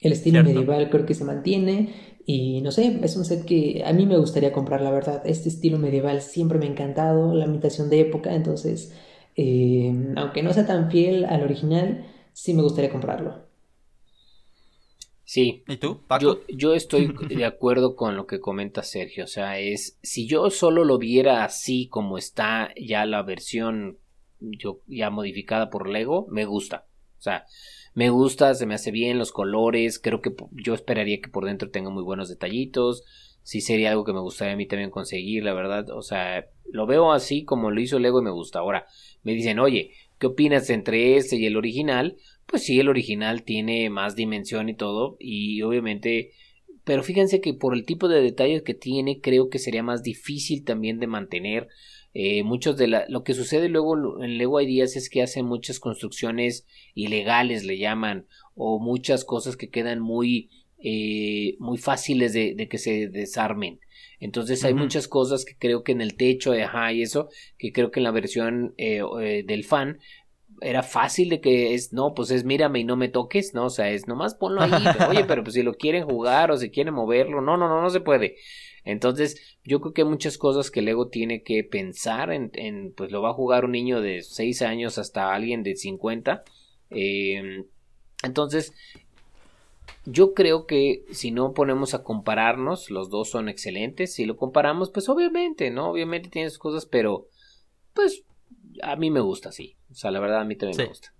[0.00, 1.92] El estilo medieval creo que se mantiene
[2.30, 5.22] y no sé, es un set que a mí me gustaría comprar, la verdad.
[5.24, 8.94] Este estilo medieval siempre me ha encantado, la imitación de época, entonces,
[9.34, 12.04] eh, aunque no sea tan fiel al original,
[12.34, 13.46] sí me gustaría comprarlo.
[15.24, 15.64] Sí.
[15.68, 19.24] ¿Y tú, Yo, yo estoy de acuerdo con lo que comenta Sergio.
[19.24, 23.96] O sea, es si yo solo lo viera así como está ya la versión
[24.38, 26.84] yo, ya modificada por Lego, me gusta.
[27.18, 27.46] O sea,
[27.98, 31.70] me gusta, se me hace bien los colores, creo que yo esperaría que por dentro
[31.70, 33.02] tenga muy buenos detallitos,
[33.42, 36.86] sí sería algo que me gustaría a mí también conseguir, la verdad, o sea, lo
[36.86, 38.60] veo así como lo hizo Lego y me gusta.
[38.60, 38.86] Ahora,
[39.24, 42.18] me dicen, oye, ¿qué opinas entre este y el original?
[42.46, 46.30] Pues sí, el original tiene más dimensión y todo, y obviamente,
[46.84, 50.62] pero fíjense que por el tipo de detalles que tiene, creo que sería más difícil
[50.62, 51.66] también de mantener
[52.14, 55.78] eh, muchos de la, lo que sucede luego en Lego Ideas es que hacen muchas
[55.80, 60.50] construcciones ilegales, le llaman, o muchas cosas que quedan muy,
[60.82, 63.80] eh, muy fáciles de, que se desarmen.
[64.20, 67.90] Entonces hay muchas cosas que creo que en el techo, ajá, y eso, que creo
[67.90, 69.98] que en la versión eh, del fan
[70.60, 73.66] era fácil de que es, no, pues es mírame y no me toques, ¿no?
[73.66, 74.70] O sea, es nomás ponlo ahí,
[75.08, 77.90] oye, pero pues si lo quieren jugar o si quieren moverlo, no, no, no, no
[77.90, 78.36] se puede.
[78.88, 83.12] Entonces, yo creo que hay muchas cosas que Lego tiene que pensar en, en pues
[83.12, 86.42] lo va a jugar un niño de 6 años hasta alguien de 50.
[86.88, 87.66] Em,
[88.22, 88.72] entonces,
[90.06, 94.14] yo creo que si no ponemos a compararnos, los dos son excelentes.
[94.14, 95.90] Si lo comparamos, pues obviamente, ¿no?
[95.90, 97.28] Obviamente tiene sus cosas, pero
[97.92, 98.24] pues
[98.82, 99.76] a mí me gusta, sí.
[99.90, 101.12] O sea, la verdad a mí también me gusta.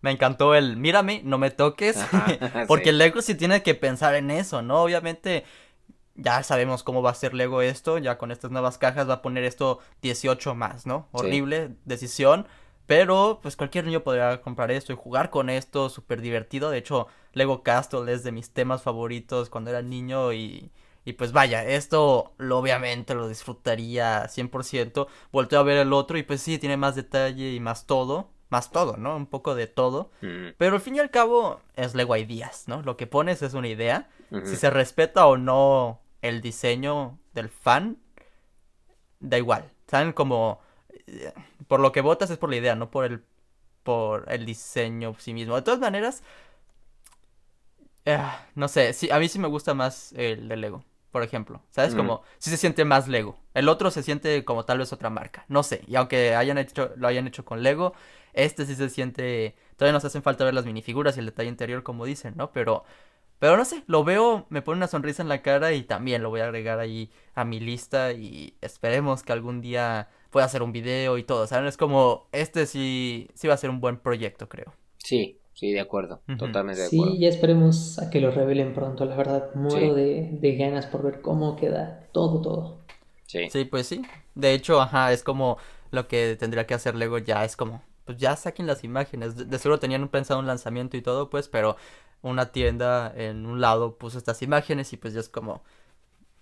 [0.00, 1.98] Me encantó el mírame, no me toques.
[2.68, 4.80] porque el Lego sí tiene que pensar en eso, ¿no?
[4.84, 5.42] Obviamente
[6.18, 9.22] ya sabemos cómo va a ser Lego esto, ya con estas nuevas cajas va a
[9.22, 11.08] poner esto 18 más, ¿no?
[11.12, 12.46] Horrible decisión,
[12.86, 16.70] pero pues cualquier niño podría comprar esto y jugar con esto, súper divertido.
[16.70, 20.72] De hecho, Lego Castle es de mis temas favoritos cuando era niño y,
[21.04, 25.06] y pues vaya, esto lo, obviamente lo disfrutaría 100%.
[25.30, 28.30] Volteo a ver el otro y pues sí, tiene más detalle y más todo.
[28.50, 29.14] Más todo, ¿no?
[29.14, 30.10] Un poco de todo.
[30.22, 30.54] Mm.
[30.56, 32.80] Pero al fin y al cabo es Lego Ideas, ¿no?
[32.80, 34.08] Lo que pones es una idea.
[34.44, 37.98] Si se respeta o no el diseño del fan,
[39.20, 39.70] da igual.
[39.86, 40.12] ¿Saben?
[40.12, 40.60] Como
[41.06, 41.32] eh,
[41.66, 43.24] por lo que votas es por la idea, no por el
[43.82, 45.56] por el diseño sí mismo.
[45.56, 46.22] De todas maneras,
[48.04, 48.18] eh,
[48.54, 51.62] no sé, sí, a mí sí me gusta más el de Lego, por ejemplo.
[51.70, 51.94] ¿Sabes?
[51.94, 53.38] Como, sí se siente más Lego.
[53.54, 55.44] El otro se siente como tal vez otra marca.
[55.48, 55.82] No sé.
[55.86, 57.94] Y aunque hayan hecho, lo hayan hecho con Lego,
[58.34, 59.56] este sí se siente.
[59.76, 62.52] Todavía nos hacen falta ver las minifiguras y el detalle interior, como dicen, ¿no?
[62.52, 62.84] Pero
[63.38, 66.30] Pero no sé, lo veo, me pone una sonrisa en la cara y también lo
[66.30, 70.72] voy a agregar ahí a mi lista y esperemos que algún día pueda hacer un
[70.72, 71.66] video y todo, ¿saben?
[71.66, 74.74] Es como, este sí, sí va a ser un buen proyecto, creo.
[74.98, 77.14] Sí, sí, de acuerdo, totalmente de acuerdo.
[77.14, 81.04] Sí, ya esperemos a que lo revelen pronto, la verdad, muero de, de ganas por
[81.04, 82.78] ver cómo queda todo, todo.
[83.26, 83.48] Sí.
[83.50, 84.02] Sí, pues sí.
[84.34, 85.58] De hecho, ajá, es como
[85.90, 89.36] lo que tendría que hacer Lego ya, es como, pues ya saquen las imágenes.
[89.50, 91.76] De, seguro tenían pensado un lanzamiento y todo, pues, pero
[92.22, 95.62] una tienda en un lado puso estas imágenes y pues ya es como,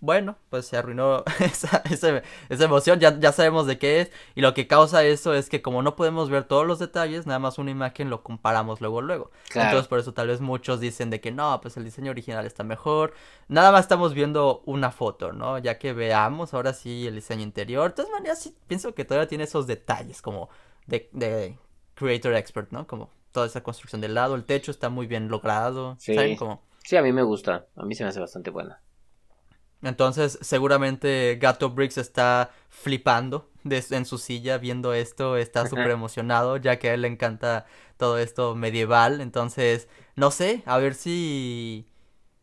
[0.01, 2.23] bueno, pues se arruinó esa, esa,
[2.65, 4.13] emoción, ya, ya, sabemos de qué es.
[4.35, 7.39] Y lo que causa eso es que como no podemos ver todos los detalles, nada
[7.39, 9.31] más una imagen lo comparamos luego, luego.
[9.55, 12.63] Entonces por eso tal vez muchos dicen de que no, pues el diseño original está
[12.63, 13.15] mejor.
[13.49, 15.59] Nada más estamos viendo una foto, ¿no?
[15.59, 17.91] Ya que veamos ahora sí el diseño interior.
[17.91, 20.51] De todas maneras, sí pienso que todavía tiene esos detalles como
[20.87, 21.59] de, de
[21.95, 22.87] Creator Expert, ¿no?
[22.87, 25.95] Como toda esa construcción del lado, el techo está muy bien logrado.
[25.99, 26.15] Sí.
[26.15, 26.39] ¿Saben
[26.83, 27.67] Sí, a mí me gusta.
[27.77, 28.81] A mí se me hace bastante buena.
[29.83, 36.79] Entonces, seguramente Gato Briggs está flipando en su silla viendo esto, está súper emocionado, ya
[36.79, 37.67] que a él le encanta
[37.99, 39.21] todo esto medieval.
[39.21, 41.87] Entonces, no sé, a ver si.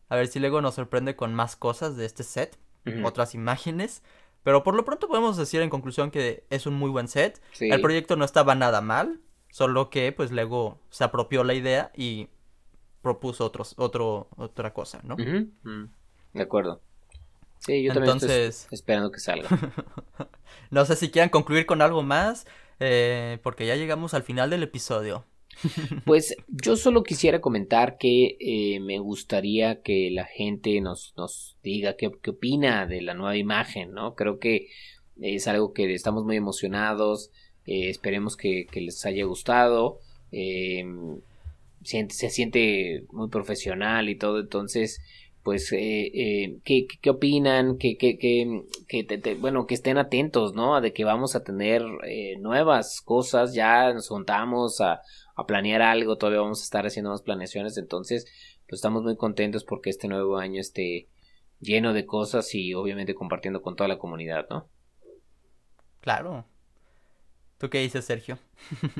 [0.08, 2.56] A ver si luego nos sorprende con más cosas de este set,
[3.02, 4.04] otras imágenes.
[4.44, 7.42] Pero por lo pronto podemos decir en conclusión que es un muy buen set.
[7.58, 9.20] El proyecto no estaba nada mal,
[9.54, 12.26] solo que pues luego se apropió la idea y
[13.02, 15.16] propuso otros, otro, otra cosa, ¿no?
[15.16, 15.84] Mm.
[16.32, 16.80] De acuerdo.
[17.60, 19.48] Sí, yo también estoy esperando que salga.
[20.72, 22.48] no sé si quieran concluir con algo más,
[22.80, 25.24] eh, porque ya llegamos al final del episodio.
[26.04, 31.94] Pues yo solo quisiera comentar que eh, me gustaría que la gente nos, nos diga
[31.96, 34.16] qué, qué, opina de la nueva imagen, ¿no?
[34.16, 34.66] Creo que
[35.20, 37.30] es algo que estamos muy emocionados,
[37.66, 40.00] eh, esperemos que, les haya gustado,
[40.30, 45.00] se, se siente muy profesional y todo, entonces
[45.44, 50.74] pues eh, eh, ¿qué, qué, opinan, que, que, que, bueno, que estén atentos, ¿no?
[50.74, 55.02] A de que vamos a tener eh, nuevas cosas, ya nos juntamos a,
[55.36, 58.24] a, planear algo, todavía vamos a estar haciendo más planeaciones, entonces,
[58.66, 61.08] pues estamos muy contentos porque este nuevo año esté
[61.60, 64.70] lleno de cosas y obviamente compartiendo con toda la comunidad, ¿no?
[66.00, 66.46] Claro,
[67.64, 68.36] ¿Tú qué dices, Sergio?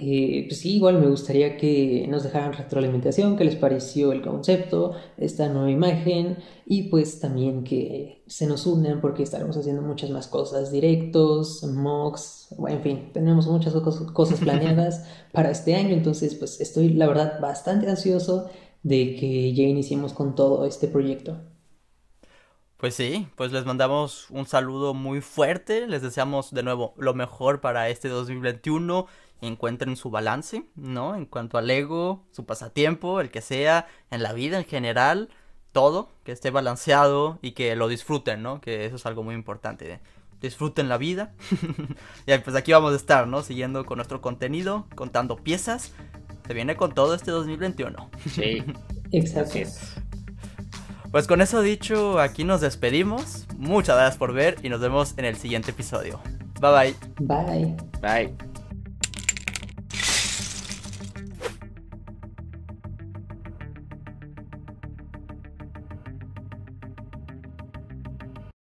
[0.00, 4.94] Eh, pues sí, igual me gustaría que nos dejaran retroalimentación, qué les pareció el concepto,
[5.18, 10.28] esta nueva imagen y pues también que se nos unan porque estaremos haciendo muchas más
[10.28, 13.74] cosas, directos, mocks, en fin, tenemos muchas
[14.14, 18.48] cosas planeadas para este año, entonces pues estoy la verdad bastante ansioso
[18.82, 21.38] de que ya iniciemos con todo este proyecto.
[22.84, 27.62] Pues sí, pues les mandamos un saludo muy fuerte, les deseamos de nuevo lo mejor
[27.62, 29.06] para este 2021,
[29.40, 31.14] encuentren su balance, ¿no?
[31.14, 35.30] En cuanto al ego, su pasatiempo, el que sea, en la vida en general,
[35.72, 38.60] todo, que esté balanceado y que lo disfruten, ¿no?
[38.60, 40.00] Que eso es algo muy importante.
[40.42, 41.32] Disfruten la vida.
[42.26, 43.42] y pues aquí vamos a estar, ¿no?
[43.42, 45.92] Siguiendo con nuestro contenido, contando piezas.
[46.46, 48.10] Se viene con todo este 2021.
[48.28, 48.62] Sí.
[49.10, 49.58] Exacto.
[51.14, 53.46] Pues con eso dicho, aquí nos despedimos.
[53.56, 56.18] Muchas gracias por ver y nos vemos en el siguiente episodio.
[56.60, 56.94] Bye bye.
[57.20, 57.76] Bye.
[58.02, 58.53] Bye.